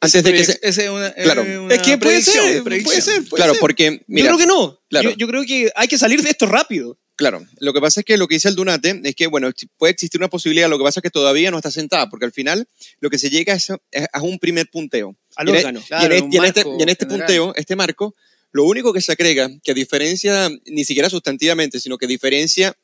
[0.01, 0.59] Antes de que se.
[0.63, 1.43] Ese es una, Claro.
[1.43, 2.85] es una Es que puede predicción, ser, predicción.
[2.85, 3.61] puede ser, puede Claro, ser.
[3.61, 4.81] porque, mira, yo creo que no.
[4.89, 5.11] claro.
[5.11, 6.99] Yo, yo creo que hay que salir de esto rápido.
[7.17, 9.93] Claro, lo que pasa es que lo que dice el Dunate es que, bueno, puede
[9.93, 12.69] existir una posibilidad, lo que pasa es que todavía no está sentada, porque al final
[13.01, 15.17] lo que se llega es a, un primer punteo.
[15.35, 15.79] Al Y en e- órgano.
[15.81, 17.27] y en, Claro, este- y en este, y en este general.
[17.27, 18.15] punteo, este marco,
[18.53, 22.77] lo único que se agrega, que a diferencia, ni siquiera sustantivamente, sino que diferencia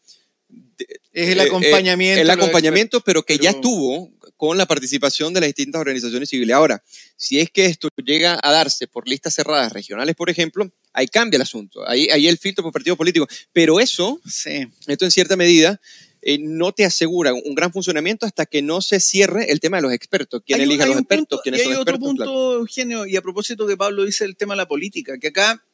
[1.12, 2.18] Es el eh, acompañamiento.
[2.18, 5.80] eh, el de acompañamiento, pero que ya Pero- estuvo con la participación de las distintas
[5.80, 6.54] organizaciones civiles.
[6.54, 6.82] Ahora,
[7.16, 11.36] si es que esto llega a darse por listas cerradas regionales, por ejemplo, ahí cambia
[11.36, 11.88] el asunto.
[11.88, 13.26] Ahí, ahí el filtro por partido político.
[13.52, 14.20] Pero eso.
[14.28, 14.66] Sí.
[14.86, 15.80] esto en cierta medida,
[16.26, 19.82] eh, no te asegura un gran funcionamiento hasta que no se cierre el tema de
[19.82, 20.42] los expertos.
[20.44, 21.26] ¿Quién Hay un- elige a hay los expertos?
[21.28, 22.08] punto- ¿Quiénes y son hay otro expertos?
[22.08, 22.54] punto, Claro.
[22.60, 25.64] Eugenio, y a propósito que Pablo dice el tema de la política, que acá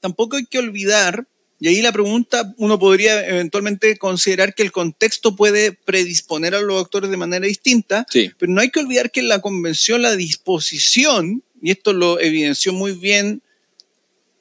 [0.00, 1.26] tampoco hay que olvidar,
[1.60, 6.80] y ahí la pregunta, uno podría eventualmente considerar que el contexto puede predisponer a los
[6.82, 10.14] actores de manera distinta, Sí, pero no hay que olvidar que en la convención la
[10.16, 13.42] disposición, y esto lo evidenció muy bien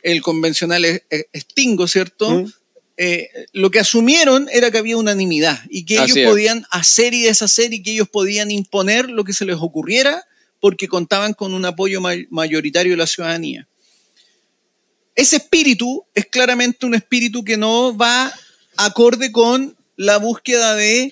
[0.03, 1.01] el convencional eh,
[1.35, 2.29] Stingo, ¿cierto?
[2.29, 2.53] Mm.
[2.99, 6.29] Eh, lo que asumieron era que había unanimidad y que Así ellos es.
[6.29, 10.23] podían hacer y deshacer y que ellos podían imponer lo que se les ocurriera
[10.59, 13.67] porque contaban con un apoyo ma- mayoritario de la ciudadanía.
[15.17, 18.31] Ese espíritu es claramente un espíritu que no va
[18.77, 21.11] acorde con la búsqueda de,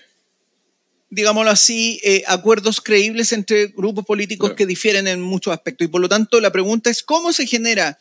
[1.10, 4.56] digámoslo así, eh, acuerdos creíbles entre grupos políticos Claro.
[4.58, 5.86] que difieren en muchos aspectos.
[5.86, 7.97] Y por lo tanto, la pregunta es cómo se genera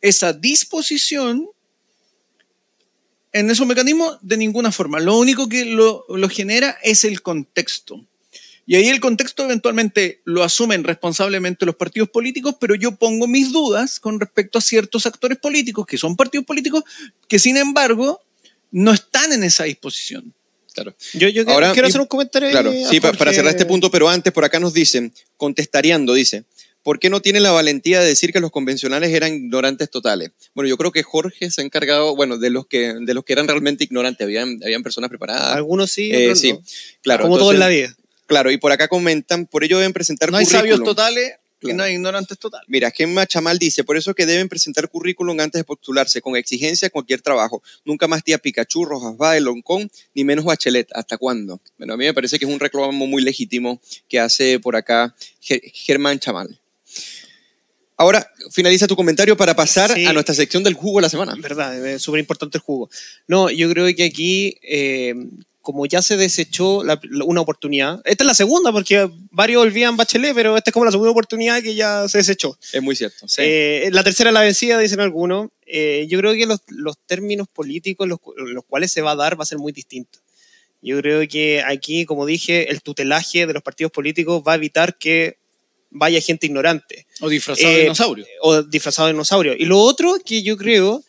[0.00, 1.50] esa disposición
[3.32, 5.00] en esos mecanismos de ninguna forma.
[5.00, 8.06] Lo único que lo, lo genera es el contexto.
[8.70, 13.50] Y ahí el contexto eventualmente lo asumen responsablemente los partidos políticos, pero yo pongo mis
[13.50, 16.84] dudas con respecto a ciertos actores políticos que son partidos políticos
[17.26, 18.20] que sin embargo
[18.70, 20.34] no están en esa disposición.
[20.74, 20.94] claro.
[21.14, 22.50] Yo, yo Ahora, quiero hacer un comentario.
[22.50, 26.44] Claro, sí, pa- para cerrar este punto, pero antes por acá nos dicen, contestariando, dice,
[26.82, 30.32] ¿por qué no tienen la valentía de decir que los convencionales eran ignorantes totales?
[30.54, 33.32] Bueno, yo creo que Jorge se ha encargado, bueno, de los que, de los que
[33.32, 35.56] eran realmente ignorantes, habían, habían personas preparadas.
[35.56, 36.62] Algunos sí, Eh, otros sí, no.
[37.00, 37.22] claro.
[37.24, 37.96] Como todo en la vida.
[38.28, 40.70] Claro, y por acá comentan, por ello deben presentar No hay currículum.
[40.76, 42.64] sabios totales y no hay ignorantes totales.
[42.68, 46.86] Mira, Gemma Chamal dice, por eso que deben presentar currículum antes de postularse, con exigencia
[46.86, 47.62] a cualquier trabajo.
[47.84, 50.88] Nunca más tía Pikachu, Rojas Bade, Loncón, ni menos Bachelet.
[50.94, 51.60] ¿Hasta cuándo?
[51.78, 55.16] Bueno, a mí me parece que es un reclamo muy legítimo que hace por acá
[55.42, 56.60] Ger- Germán Chamal.
[57.96, 60.06] Ahora, finaliza tu comentario para pasar Sí.
[60.06, 61.34] a nuestra sección del jugo de la semana.
[61.40, 62.88] Verdad, es súper importante el jugo.
[63.26, 65.14] No, yo creo que aquí, eh,
[65.68, 69.98] como ya se desechó la- la- una oportunidad, esta es la segunda, porque varios olvidan
[69.98, 72.58] Bachelet, pero esta es como la segunda oportunidad que ya se desechó.
[72.72, 73.26] Es muy cierto.
[73.44, 75.50] Eh, la tercera la vencida, dicen algunos.
[75.66, 79.38] Eh, yo creo que los, los términos políticos los, los cuales se va a dar
[79.38, 80.20] va a ser muy distinto.
[80.80, 84.96] Yo creo que aquí, como dije, el tutelaje de los partidos políticos va a evitar
[84.96, 85.36] que
[85.90, 88.26] vaya gente ignorante O disfrazado Eh, de dinosaurio.
[88.42, 89.54] o disfrazado de dinosaurio.
[89.58, 91.02] Y lo otro que yo creo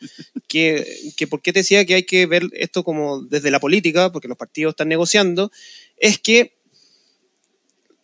[0.47, 0.85] que,
[1.17, 4.27] que por qué te decía que hay que ver esto como desde la política, porque
[4.27, 5.51] los partidos están negociando,
[5.97, 6.53] es que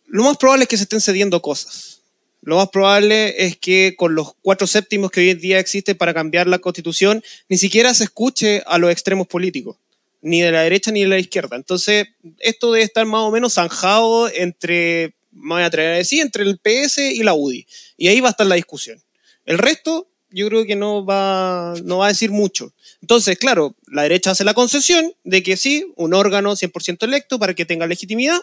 [0.06, 2.02] lo más probable es que se estén cediendo cosas.
[2.42, 6.14] Lo más probable es que con los cuatro séptimos que hoy en día existen para
[6.14, 9.76] cambiar la constitución, ni siquiera se escuche a los extremos políticos.
[10.22, 11.54] ni de la derecha ni de la izquierda.
[11.56, 12.06] Entonces,
[12.38, 16.42] esto debe estar más o menos zanjado entre, me voy a atrever a decir, entre
[16.44, 17.66] el PS y la UDI.
[17.96, 19.00] Y ahí va a estar la discusión.
[19.44, 22.74] El resto, yo creo que no va, no va a decir mucho.
[23.00, 27.54] Entonces, claro, la derecha hace la concesión de que sí, un órgano 100% electo para
[27.54, 28.40] que tenga legitimidad,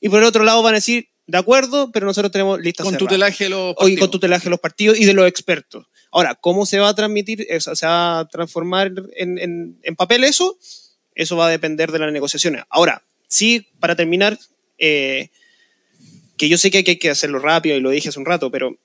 [0.00, 2.92] y por el otro lado van a decir, de acuerdo, pero nosotros tenemos listas Con
[2.94, 3.08] cerradas.
[3.08, 4.00] tutelaje de los O- partidos.
[4.00, 5.86] con tutelaje de los partidos y de los expertos.
[6.12, 10.24] Ahora, ¿cómo se va a transmitir, eso, se va a transformar en, en- en papel
[10.24, 10.56] eso?
[11.14, 12.62] Eso va a depender de las negociaciones.
[12.70, 14.38] Ahora, sí, para terminar,
[14.78, 15.30] eh,
[16.36, 18.76] que yo sé que hay que- hacerlo rápido y lo dije hace un rato, pero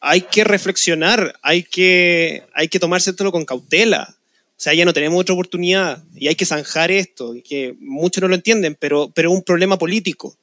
[0.00, 4.16] hay que reflexionar, hay que, hay que tomárselo con cautela.
[4.56, 8.22] O sea, ya no tenemos otra oportunidad y hay que zanjar esto, y que muchos
[8.22, 10.36] no lo entienden, pero, pero es un problema político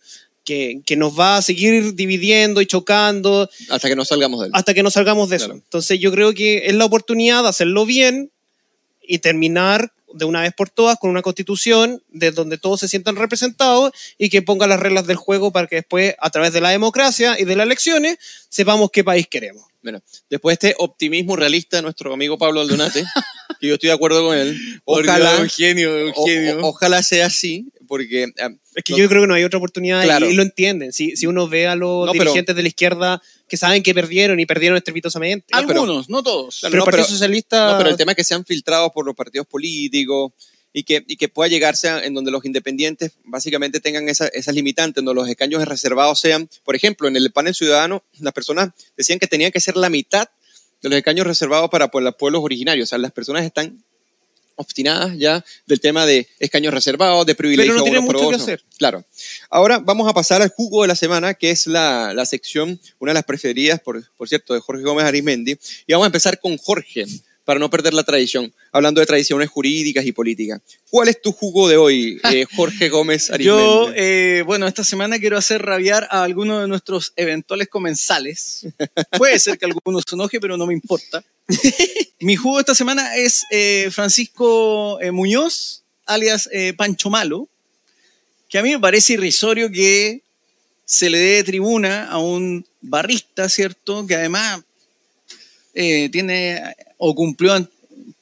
[0.44, 4.52] que, que nos va a seguir dividiendo y chocando Hasta que no salgamos de él.
[4.56, 5.54] hasta que nos salgamos de Claro.
[5.54, 5.64] eso.
[5.64, 8.32] Entonces yo creo que es la oportunidad de hacerlo bien
[9.08, 13.16] y terminar de una vez por todas con una constitución de donde todos se sientan
[13.16, 16.70] representados y que ponga las reglas del juego para que después, a través de la
[16.70, 18.18] democracia y de las elecciones,
[18.50, 19.64] sepamos qué país queremos.
[19.84, 23.04] Bueno, después de este optimismo realista de nuestro amigo Pablo Aldunate,
[23.60, 24.56] que yo estoy de acuerdo con él,
[24.86, 26.58] ojalá, Dios, Eugenio, o- Eugenio.
[26.60, 28.32] o- ojalá sea así, porque eh,
[28.74, 29.00] Es que No.
[29.00, 30.30] yo creo que no hay otra oportunidad Claro.
[30.30, 30.94] y, y lo entienden.
[30.94, 33.94] Si, si uno ve a los No, pero- dirigentes de la izquierda que saben que
[33.94, 35.48] perdieron y perdieron estrepitosamente.
[35.52, 36.60] Pero- Algunos, no todos.
[36.62, 37.72] Claro, pero no, el Partido pero- Socialista...
[37.74, 40.32] No, pero el tema es que sean filtrados por los partidos políticos
[40.74, 44.56] y que, y que pueda llegarse a- en donde los independientes básicamente tengan esa- esas
[44.56, 49.20] limitantes, donde los escaños reservados sean, por ejemplo, en el panel ciudadano, las personas decían
[49.20, 50.30] que tenían que ser la mitad
[50.82, 52.88] de los escaños reservados para pues, los pueblos originarios.
[52.88, 53.84] O sea, las personas están
[54.56, 57.82] obstinadas ya del tema de escaños reservados, de privilegios.
[57.84, 58.64] Pero no por que hacer.
[58.78, 59.04] Claro.
[59.50, 63.12] Ahora vamos a pasar al jugo de la semana, que es la, la sección, una
[63.12, 65.58] de las preferidas, por, por cierto, de Jorge Gómez Arismendi.
[65.88, 67.06] Y vamos a empezar con Jorge,
[67.46, 70.62] para no perder la tradición, hablando de tradiciones jurídicas y políticas.
[70.90, 73.46] ¿Cuál es tu jugo de hoy, eh, Jorge Gómez Arismendi?
[73.46, 78.68] Yo, eh, bueno, esta semana quiero hacer rabiar a algunos de nuestros eventuales comensales.
[79.18, 81.24] Puede ser que algunos se enoje, pero no me importa.
[82.20, 87.50] Mi jugo esta semana es eh, Francisco Muñoz, alias Pancho Malo,
[88.50, 90.22] que a mí me parece irrisorio que
[90.86, 94.06] se le dé tribuna a un barrista, ¿cierto?
[94.06, 94.62] Que además
[95.74, 97.68] tiene o cumplió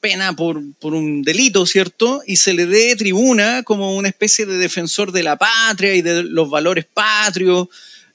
[0.00, 2.22] pena por, por un delito, ¿cierto?
[2.26, 6.22] Y se le dé tribuna como una especie de defensor de la patria y de
[6.22, 7.68] los valores patrios,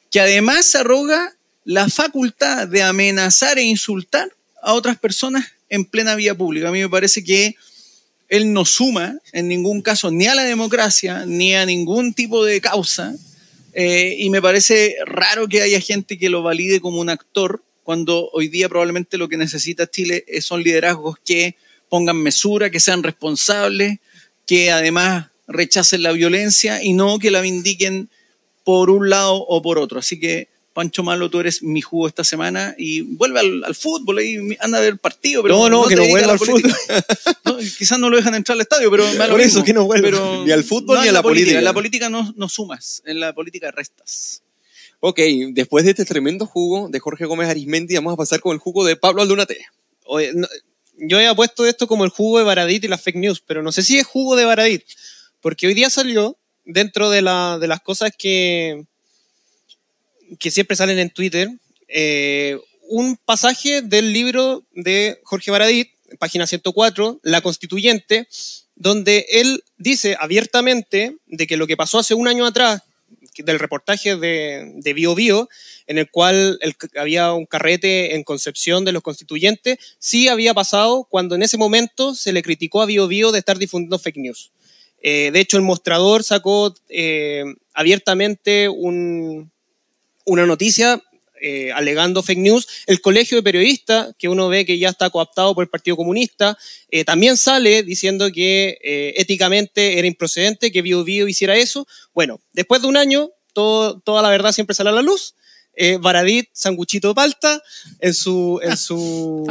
[0.10, 1.36] que además arroga
[1.66, 4.28] la facultad de amenazar e insultar
[4.64, 6.70] a otras personas en plena vía pública.
[6.70, 7.56] A mí me parece que
[8.28, 12.60] él no suma en ningún caso ni a la democracia ni a ningún tipo de
[12.60, 13.14] causa.
[13.74, 18.30] Eh, y me parece raro que haya gente que lo valide como un actor cuando
[18.34, 21.56] hoy día probablemente lo que necesita Chile eh, son liderazgos que
[21.88, 24.00] pongan mesura, que sean responsables,
[24.48, 28.10] que además rechacen la violencia y no que la vindiquen
[28.64, 30.00] por un lado o por otro.
[30.00, 34.20] Así que, Pancho Malo, tú eres mi jugo esta semana y vuelve al, al fútbol
[34.24, 35.44] y anda a ver partido.
[35.44, 37.06] Pero No, no, que no dediques a vuelva al política.
[37.46, 39.64] No, quizás no lo dejan entrar al estadio, pero me Por eso mismo.
[39.64, 40.08] que no vuelva.
[40.08, 41.60] Pero Ni al fútbol no ni a la política.
[41.60, 44.42] En la política no, no sumas, en la política restas.
[45.08, 45.20] Ok,
[45.52, 48.84] después de este tremendo jugo de Jorge Gómez Arismendi, vamos a pasar con el jugo
[48.84, 49.64] de Pablo Aldunate.
[50.06, 50.32] Oye,
[50.98, 53.72] yo he puesto esto como el jugo de Baradit y las fake news, pero no
[53.72, 54.82] sé si es jugo de Baradit,
[55.42, 58.84] porque hoy día salió dentro de, la- de las cosas que,
[60.40, 61.50] que siempre salen en Twitter,
[61.88, 62.58] eh,
[62.90, 68.28] un pasaje del libro de Jorge Baradit, página 104, La Constituyente,
[68.76, 72.82] donde él dice abiertamente de que lo que pasó hace un año atrás,
[73.44, 75.50] del reportaje de, de Bio Bio,
[75.88, 76.60] en el cual
[76.98, 82.16] había un carrete en concepción de los constituyentes, sí había pasado cuando en ese momento
[82.16, 84.52] se le criticó a Bio Bio de estar difundiendo fake news.
[85.02, 89.52] Eh, de hecho, el mostrador sacó eh, abiertamente un-
[90.26, 91.02] una noticia
[91.48, 92.68] eh, alegando fake news.
[92.88, 96.58] El colegio de periodistas, que uno ve que ya está cooptado por el Partido Comunista,
[96.90, 101.88] eh, también sale diciendo que eh, éticamente era improcedente que Bio Bio hiciera eso.
[102.14, 105.36] Bueno, después de un año, todo- toda la verdad siempre sale a la luz.
[106.00, 107.62] Baradit, sanguchito de palta,
[108.00, 109.46] en su, en su,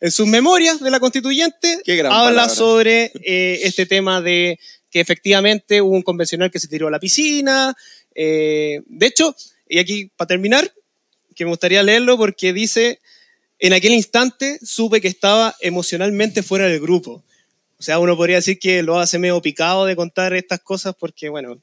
[0.00, 1.80] en sus memorias de la constituyente,
[2.10, 2.48] habla palabra.
[2.50, 4.58] sobre eh, este tema de
[4.90, 7.74] que efectivamente hubo un convencional que se tiró a la piscina.
[8.14, 9.34] eh, de hecho,
[9.66, 10.70] y aquí para terminar,
[11.34, 13.00] que me gustaría leerlo porque dice,
[13.58, 17.22] en aquel instante supe que estaba emocionalmente fuera del grupo.
[17.78, 21.28] O sea, uno podría decir que lo hace medio picado de contar estas cosas porque,
[21.28, 21.60] bueno,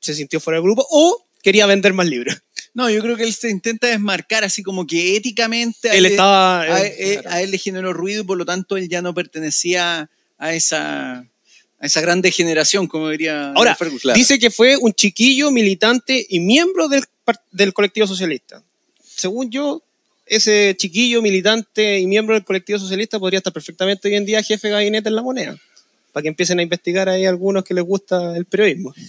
[0.00, 2.36] se sintió fuera del grupo o quería vender más libros.
[2.74, 6.12] No, yo creo que él se intenta desmarcar así como que éticamente a Él él,
[6.12, 6.62] estaba...
[6.62, 9.14] a, eh, eh, a él le generó ruido y por lo tanto él ya no
[9.14, 14.02] pertenecía a esa, a esa gran degeneración, como diría Ahora, Fergus.
[14.02, 14.18] claro.
[14.18, 17.04] Dice que fue un chiquillo militante y miembro del,
[17.52, 18.62] del colectivo socialista.
[19.16, 19.82] Según yo,
[20.26, 24.68] ese chiquillo militante y miembro del colectivo socialista podría estar perfectamente hoy en día jefe
[24.68, 25.56] de gabinete en la moneda.
[26.12, 28.94] Para que empiecen a investigar ahí algunos que les gusta el periodismo.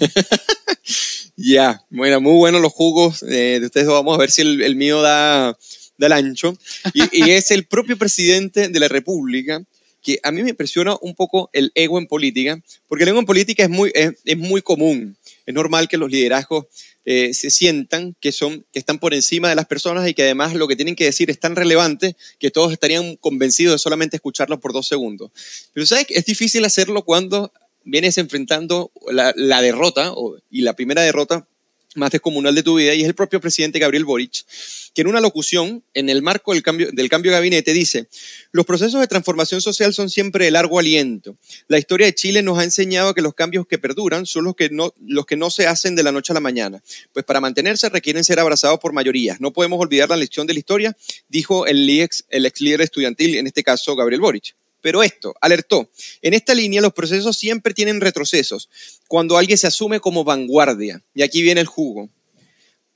[1.37, 3.87] Ya, bueno, muy buenos los jugos eh, de ustedes.
[3.87, 5.57] Vamos a ver si el, el mío da,
[5.97, 6.57] da el ancho.
[6.93, 9.61] Y, y es el propio presidente de la República,
[10.01, 13.25] que a mí me impresiona un poco el ego en política, porque el ego en
[13.25, 15.17] política es muy, es, es muy común.
[15.45, 16.67] Es normal que los liderazgos
[17.05, 20.53] eh, se sientan que, son, que están por encima de las personas y que además
[20.55, 24.59] lo que tienen que decir es tan relevante que todos estarían convencidos de solamente escucharlo
[24.59, 25.31] por dos segundos.
[25.73, 26.07] Pero ¿sabes?
[26.09, 27.51] Es difícil hacerlo cuando
[27.83, 31.47] vienes enfrentando la, la derrota o- y la primera derrota
[31.95, 34.45] más descomunal de tu vida y es el propio presidente Gabriel Boric,
[34.93, 38.07] que en una locución, en el marco del cambio, del cambio de gabinete, dice,
[38.51, 41.37] los procesos de transformación social son siempre de largo aliento.
[41.67, 44.69] La historia de Chile nos ha enseñado que los cambios que perduran son los que
[44.69, 46.81] no, los que no se hacen de la noche a la mañana,
[47.13, 49.41] pues para mantenerse requieren ser abrazados por mayorías.
[49.41, 50.97] No podemos olvidar la lección de la historia,
[51.29, 54.55] dijo el ex, el ex líder estudiantil, en este caso Gabriel Boric.
[54.85, 55.89] Pero esto, alertó,
[56.21, 58.69] en esta línea los procesos siempre tienen retrocesos,
[59.07, 61.01] cuando alguien se asume como vanguardia.
[61.15, 62.07] Y aquí viene el jugo.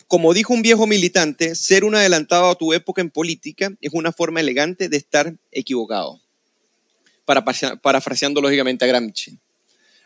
[0.07, 4.11] Como dijo un viejo militante, ser un adelantado a tu época en política es una
[4.11, 6.21] forma elegante de estar equivocado.
[7.25, 7.43] Para,
[7.81, 9.39] parafraseando lógicamente a Gramsci.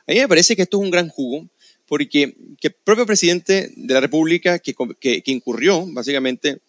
[0.07, 1.49] A mí me parece que esto es un gran jugo,
[1.85, 6.59] porque que el propio presidente de la República, que, que, que incurrió básicamente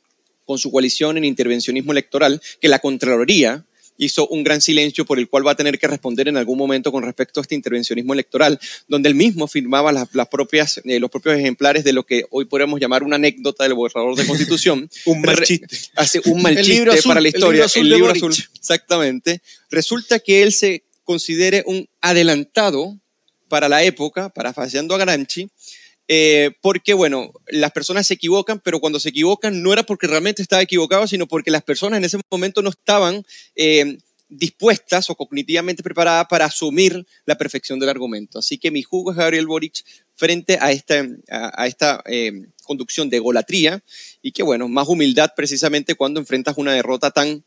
[0.44, 3.64] con su coalición en intervencionismo electoral, que la Contraloría
[3.96, 6.90] hizo un gran silencio por el cual va a tener que responder en algún momento
[6.90, 11.10] con respecto a este intervencionismo electoral, donde él mismo firmaba las, las propias, eh, los
[11.10, 14.90] propios ejemplares de lo que hoy podríamos llamar una anécdota del borrador de constitución.
[15.06, 15.66] un mal chiste.
[15.96, 17.52] Hace un mal El chiste libro azul, para la el historia.
[17.52, 19.42] libro azul el libro azul, exactamente.
[19.70, 22.98] Resulta que él se considere un adelantado
[23.48, 25.48] para la época, parafraseando a Gramsci,
[26.06, 30.42] eh, porque, bueno, las personas se equivocan, pero cuando se equivocan no era porque realmente
[30.42, 33.24] estaba equivocado, sino porque las personas en ese momento no estaban
[33.56, 33.98] eh,
[34.28, 38.38] dispuestas o cognitivamente preparadas para asumir la perfección del argumento.
[38.38, 39.84] Así que mi jugo es Gabriel Boric
[40.14, 42.32] frente a esta, a, esta eh,
[42.64, 43.82] conducción de golatría
[44.22, 47.44] y que, bueno, más humildad precisamente cuando enfrentas una derrota tan,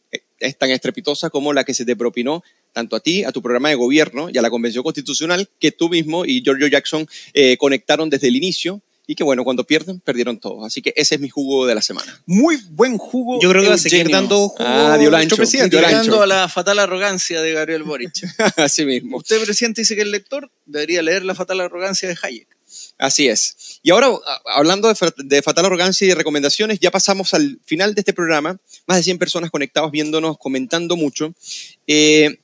[0.58, 2.44] tan estrepitosa como la que se te propinó
[2.78, 5.90] tanto a ti, a tu programa de gobierno y a la Convención Constitucional que tú
[5.90, 10.38] mismo y Giorgio Jackson eh, conectaron desde el inicio y que bueno, cuando pierden, perdieron
[10.40, 10.64] todos.
[10.64, 12.22] Así que ese es mi jugo de la semana.
[12.28, 13.42] Muy buen jugo.
[13.42, 15.76] Yo creo que va a seguir dando jugo Ah, dio ancho, presidente.
[15.76, 16.22] dio ancho.
[16.22, 18.12] A la fatal arrogancia de Gabriel Boric.
[18.58, 19.18] Así mismo.
[19.18, 22.48] Usted, presidente, dice que el lector debería leer la fatal arrogancia de Hayek.
[23.00, 23.80] Así es.
[23.82, 24.10] Y ahora,
[24.54, 28.60] hablando de, de fatal arrogancia y de recomendaciones, ya pasamos al final de este programa.
[28.86, 31.34] Más de 100 personas conectadas viéndonos, comentando mucho.
[31.88, 32.38] Eh,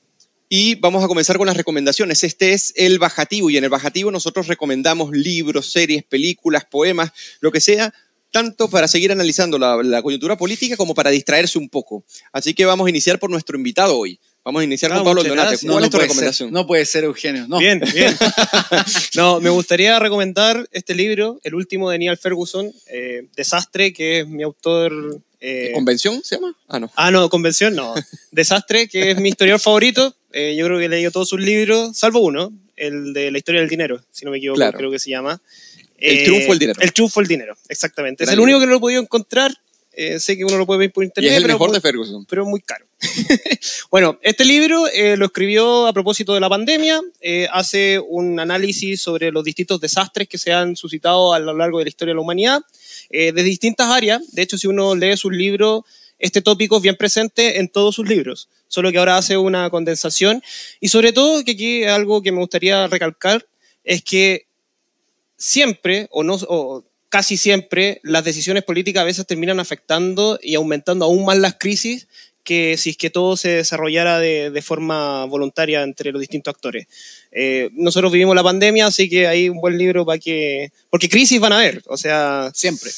[0.48, 2.24] y vamos a comenzar con las recomendaciones.
[2.24, 7.50] Este es el bajativo y en el bajativo nosotros recomendamos libros, series, películas, poemas, lo
[7.50, 7.92] que sea,
[8.30, 12.04] tanto para seguir analizando la, la coyuntura política como para distraerse un poco.
[12.32, 14.18] Así que vamos a iniciar por nuestro invitado hoy.
[14.44, 15.62] Vamos a iniciar Ah, con Pablo gracias.
[15.62, 16.48] ¿Cuál no es tu puede recomendación?
[16.48, 17.48] Ser, no puede ser, Eugenio.
[17.48, 17.58] No.
[17.58, 18.14] Bien, bien.
[19.16, 24.28] No, me gustaría recomendar este libro, el último de Neil Ferguson, eh, Desastre, que es
[24.28, 25.22] mi autor.
[25.44, 26.56] Eh, ¿Convención se llama?
[26.68, 26.90] Ah, no.
[26.96, 27.94] ah, no, Convención, no.
[28.32, 30.14] Desastre, que es mi historiador favorito.
[30.32, 33.60] Eh, yo creo que he leído todos sus libros, salvo uno, el de la historia
[33.60, 34.78] del dinero, si no me equivoco, Claro.
[34.78, 35.40] creo que se llama.
[35.98, 36.80] El triunfo del dinero.
[36.82, 38.24] El triunfo del dinero, exactamente.
[38.24, 39.52] Gran es el único que no lo he podido encontrar.
[39.96, 41.76] Eh, sé que uno lo puede ver por Y internet, es el pero mejor muy-
[41.76, 42.26] de Ferguson.
[42.28, 42.84] pero muy caro.
[43.92, 49.00] bueno, este libro eh, lo escribió a propósito de la pandemia, eh, hace un análisis
[49.00, 52.16] sobre los distintos desastres que se han suscitado a lo largo de la historia de
[52.16, 52.62] la humanidad,
[53.10, 54.32] eh, de distintas áreas.
[54.32, 55.82] De hecho, si uno lee sus libros,
[56.18, 60.42] este tópico es bien presente en todos sus libros, solo que ahora hace una condensación.
[60.80, 63.46] Y sobre todo, que aquí algo que me gustaría recalcar,
[63.84, 64.46] es que
[65.36, 71.04] siempre, o no, o casi siempre, las decisiones políticas a veces terminan afectando y aumentando
[71.04, 72.08] aún más las crisis
[72.44, 76.86] que si es que todo se desarrollara de, de forma voluntaria entre los distintos actores.
[77.32, 80.70] Eh, nosotros vivimos la pandemia, así que hay un buen libro para que...
[80.90, 82.90] Porque crisis van a haber, o sea, Siempre.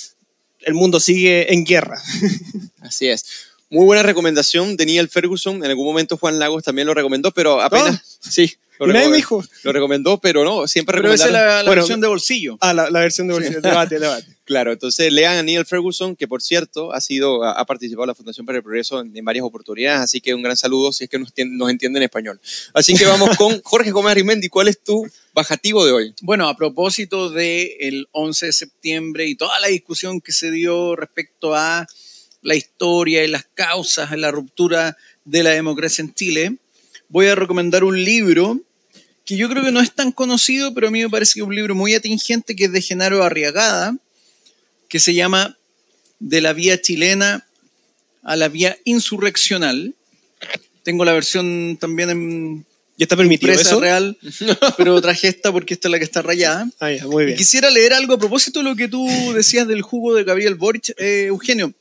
[0.61, 2.03] el mundo sigue en guerra.
[2.81, 3.25] Así es.
[3.69, 5.57] Muy buena recomendación de Neil Ferguson.
[5.57, 8.19] En algún momento Juan Lagos también lo recomendó, pero apenas.
[8.21, 9.45] Sí, lo, recomendó, me dijo.
[9.64, 12.59] lo recomendó, pero no, siempre Pero esa es la, la Bueno, versión de bolsillo.
[12.61, 13.61] Ah, la, la versión de bolsillo.
[13.61, 14.37] Debate, debate.
[14.45, 18.14] Claro, entonces lean a Neil Ferguson, que por cierto ha sido ha participado en la
[18.14, 21.11] Fundación para el Progreso en, en varias oportunidades, así que un gran saludo si es
[21.11, 22.41] que nos, nos entiende en español.
[22.73, 24.49] Así que vamos con Jorge Gómez Arimendi.
[24.49, 25.05] ¿Cuál es tu
[25.35, 26.14] bajativo de hoy?
[26.23, 31.57] Bueno, a propósito del 11 de septiembre y toda la discusión que se dio respecto
[31.57, 31.85] a
[32.43, 36.57] la historia y las causas de la ruptura de la democracia en Chile,
[37.09, 38.61] voy a recomendar un libro
[39.24, 41.47] que yo creo que no es tan conocido, pero a mí me parece que es
[41.47, 43.97] un libro muy atingente, que es de Genaro Arriagada,
[44.89, 45.57] que se llama
[46.20, 47.45] De la vía chilena
[48.22, 49.95] a la vía insurreccional.
[50.84, 52.66] Tengo la versión también en
[52.99, 53.78] ¿Ya está permitido eso?
[53.78, 54.16] real,
[54.78, 56.70] pero traje esta porque esta es la que está rayada.
[56.80, 57.39] Ah, ya, muy Y bien.
[57.39, 60.95] quisiera leer algo a propósito de lo que tú decías del jugo de Gabriel Boric,
[60.97, 61.74] eh, Eugenio.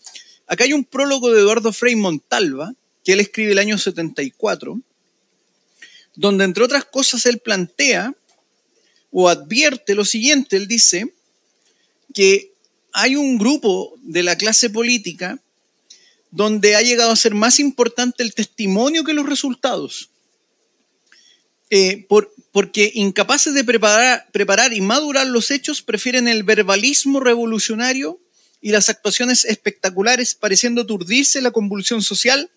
[0.47, 2.73] Acá hay un prólogo de Eduardo Frei Montalva,
[3.03, 4.79] que él escribe el año 74,
[6.15, 8.13] donde entre otras cosas él plantea
[9.11, 11.13] o advierte lo siguiente, él dice
[12.13, 12.53] que
[12.93, 15.39] hay un grupo de la clase política
[16.31, 20.09] donde ha llegado a ser más importante el testimonio que los resultados.
[21.69, 28.19] Eh, por- porque incapaces de preparar y madurar los hechos, prefieren el verbalismo revolucionario
[28.66, 32.49] y las actuaciones espectaculares, pareciendo aturdirse la convulsión social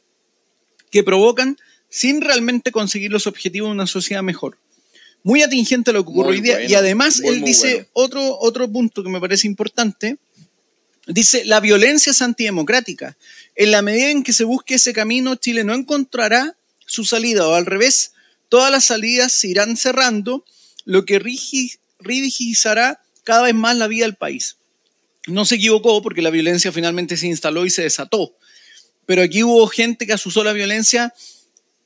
[0.90, 1.58] que provocan
[1.90, 4.56] sin realmente conseguir los objetivos de una sociedad mejor.
[5.22, 6.54] Muy atingente a lo que ocurre Muy hoy día.
[6.54, 7.88] bueno, y además muy, él muy dice bueno.
[7.92, 10.16] otro, otro punto que me parece importante.
[11.06, 13.18] Dice, la violencia es antidemocrática.
[13.54, 16.56] En la medida en que se busque ese camino, Chile no encontrará
[16.86, 18.12] su salida, o al revés,
[18.48, 20.42] todas las salidas se irán cerrando,
[20.86, 24.56] lo que rigi- rigidizará cada vez más la vida del país.
[25.26, 28.34] No se equivocó porque la violencia finalmente se instaló y se desató.
[29.06, 31.12] Pero aquí hubo gente que asusó la violencia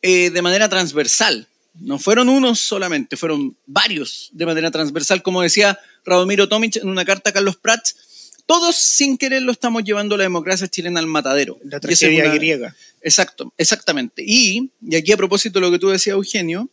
[0.03, 1.49] eh, de manera transversal.
[1.81, 7.05] No fueron unos solamente, fueron varios de manera transversal, como decía Radomiro Tomic en una
[7.05, 7.97] carta a Carlos Prats.
[8.45, 11.59] Todos sin querer lo estamos llevando la democracia chilena al matadero.
[11.65, 12.77] La tragedia una- griega.
[13.01, 14.23] Exacto, exactamente.
[14.27, 16.69] Y, y aquí a propósito de lo que tú decías, Eugenio,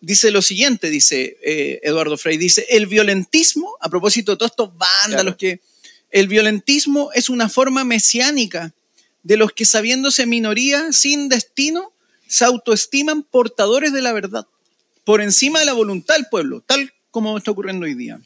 [0.00, 4.70] dice lo siguiente, dice eh, Eduardo Frey, dice, el violentismo, a propósito de todos estos
[4.76, 5.36] vándalos Claro.
[5.36, 5.60] que...
[6.10, 8.72] El violentismo es una forma mesiánica
[9.22, 11.92] de los que sabiéndose minoría, sin destino,
[12.26, 14.46] se autoestiman portadores de la verdad,
[15.04, 18.20] por encima de la voluntad del pueblo, tal como está ocurriendo hoy día.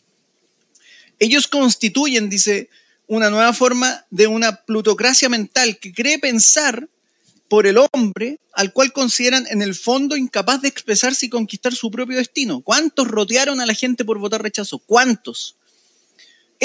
[1.18, 2.68] Ellos constituyen, dice,
[3.06, 6.88] una nueva forma de una plutocracia mental que cree pensar
[7.48, 11.90] por el hombre al cual consideran en el fondo incapaz de expresarse y conquistar su
[11.90, 12.60] propio destino.
[12.62, 14.78] ¿Cuántos rotearon a la gente por votar rechazo?
[14.78, 15.56] ¿Cuántos?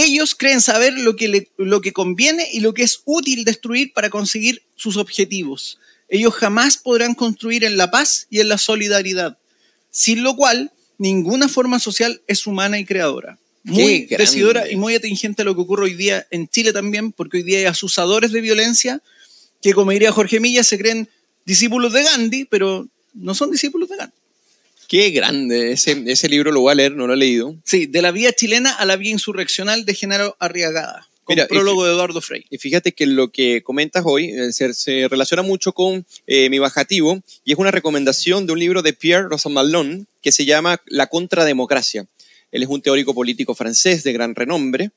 [0.03, 3.91] Ellos creen saber lo que, le- lo que conviene y lo que es útil destruir
[3.93, 5.79] para conseguir sus objetivos.
[6.07, 9.37] Ellos jamás podrán construir en la paz y en la solidaridad,
[9.91, 13.37] sin lo cual ninguna forma social es humana y creadora.
[13.63, 17.37] Muy decidora y muy atingente a lo que ocurre hoy día en Chile también, porque
[17.37, 19.01] hoy día hay asusadores de violencia
[19.61, 21.09] que, como diría Jorge Milla, se creen
[21.45, 24.15] discípulos de Gandhi, pero no son discípulos de Gandhi.
[24.89, 25.71] Qué grande.
[25.71, 27.55] Ese, ese libro lo voy a leer, no lo he leído.
[27.63, 31.85] Sí, de la vía chilena a la vía insurreccional de Genaro Arriagada, con Mira, prólogo
[31.85, 32.47] de Eduardo Frei.
[32.49, 36.57] Y fíjate que lo que comentas hoy eh, se, se relaciona mucho con eh, mi
[36.57, 41.05] bajativo y es una recomendación de un libro de Pierre Rosamallon que se llama La
[41.05, 42.07] contrademocracia.
[42.51, 44.89] Él es un teórico político francés de gran renombre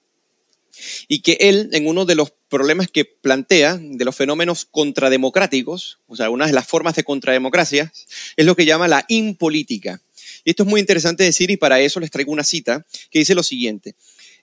[1.09, 6.17] y que él, en uno de los problemas que plantea de los fenómenos contrademocráticos, o
[6.17, 7.93] sea, una de las formas de contrademocracia,
[8.37, 10.01] es lo que llama la impolítica.
[10.45, 13.35] Y esto es muy interesante decir y para eso les traigo una cita que dice
[13.35, 13.95] lo siguiente.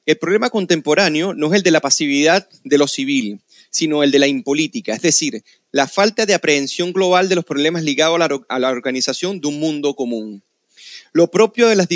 [0.05, 4.19] El problema contemporáneo no es el de la pasividad de lo civil, sino el de
[4.19, 8.41] la impolítica, es decir, la falta de aprehensión global de los problemas ligados a la,
[8.49, 10.43] a la organización de un mundo común.
[11.13, 11.87] Lo propio de las,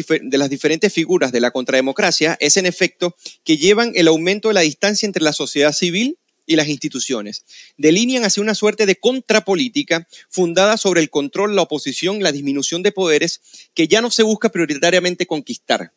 [0.49, 5.05] diferentes figuras de la contrademocracia es, en efecto, que llevan el aumento de la distancia
[5.05, 7.45] entre la sociedad civil y las instituciones.
[7.77, 12.91] Delinean hacia una suerte de contrapolítica fundada sobre el control, la oposición, la disminución de
[12.91, 13.41] poderes
[13.73, 15.93] que ya no se busca prioritariamente conquistar.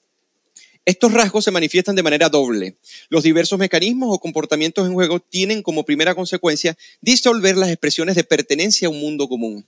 [0.85, 2.77] Estos rasgos se manifiestan de manera doble.
[3.09, 8.23] Los diversos mecanismos o comportamientos en juego tienen como primera consecuencia disolver las expresiones de
[8.23, 9.67] pertenencia a un mundo común.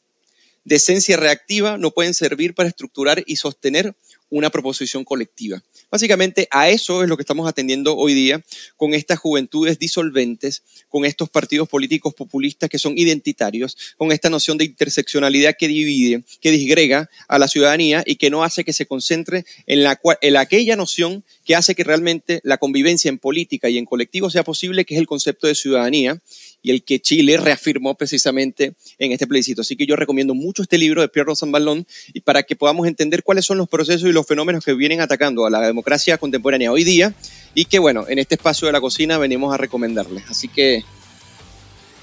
[0.69, 3.97] De esencia reactiva no pueden servir para estructurar y sostener
[4.29, 5.63] una proposición colectiva.
[5.91, 8.45] Básicamente a eso es lo que estamos atendiendo hoy día
[8.77, 14.59] con estas juventudes disolventes, con estos partidos políticos populistas que son identitarios, con esta noción
[14.59, 18.85] de interseccionalidad que divide, que disgrega a la ciudadanía y que no hace que se
[18.85, 19.99] concentre en, la,
[20.39, 24.85] aquella noción que hace que realmente la convivencia en política y en colectivo sea posible,
[24.85, 26.21] que es el concepto de ciudadanía
[26.63, 29.63] y el que Chile reafirmó precisamente en este plebiscito.
[29.63, 33.23] Así que yo recomiendo mucho este libro de Pierre Rosanvallon y para que podamos entender
[33.23, 36.85] cuáles son los procesos y los fenómenos que vienen atacando a la democracia contemporánea hoy
[36.85, 37.15] día
[37.55, 40.25] y que, bueno, en este espacio de la cocina venimos a recomendarles.
[40.29, 40.83] Así que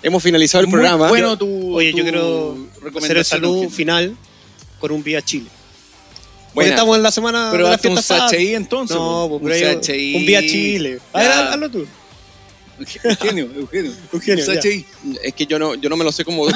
[0.01, 1.09] hemos finalizado el Muy programa.
[1.09, 2.57] bueno tu, Oye, tu yo quiero
[2.97, 4.15] hacer el saludo final
[4.79, 5.49] con un Vía Chile.
[6.53, 6.71] Buena.
[6.71, 8.95] estamos en la semana Pero de la un fiesta CHI entonces.
[8.95, 10.99] No, pues, pero un un Vía Chile.
[11.11, 11.85] A ver, hazlo tú.
[13.03, 13.93] Eugenio, Eugenio.
[14.11, 14.45] Eugenio.
[15.23, 16.45] Es que yo no, yo no me lo sé como...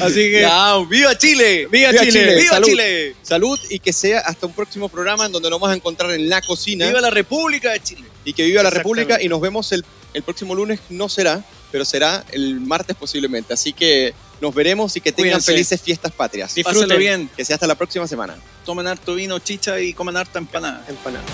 [0.00, 0.40] Así que.
[0.40, 1.68] Ya, ¡Viva Chile!
[1.70, 2.36] ¡Viva Chile!
[2.36, 2.68] ¡Viva ¡Salud!
[2.68, 3.16] Chile!
[3.22, 6.28] Salud y que sea hasta un próximo programa en donde nos vamos a encontrar en
[6.28, 8.04] la cocina ¡Viva la República de Chile!
[8.24, 8.70] y que viva la.
[8.70, 13.54] República y nos vemos el, el próximo lunes, no será, pero será el martes posiblemente.
[13.54, 15.52] Así que nos veremos y que tengan Cuídense.
[15.52, 16.54] felices fiestas patrias.
[16.54, 16.82] Disfruten.
[16.82, 17.30] Pásenlo bien.
[17.36, 18.36] Que sea hasta la próxima semana.
[18.64, 20.84] Tomen harto vino, chicha y coman harta empanada.
[20.88, 21.24] Empanada.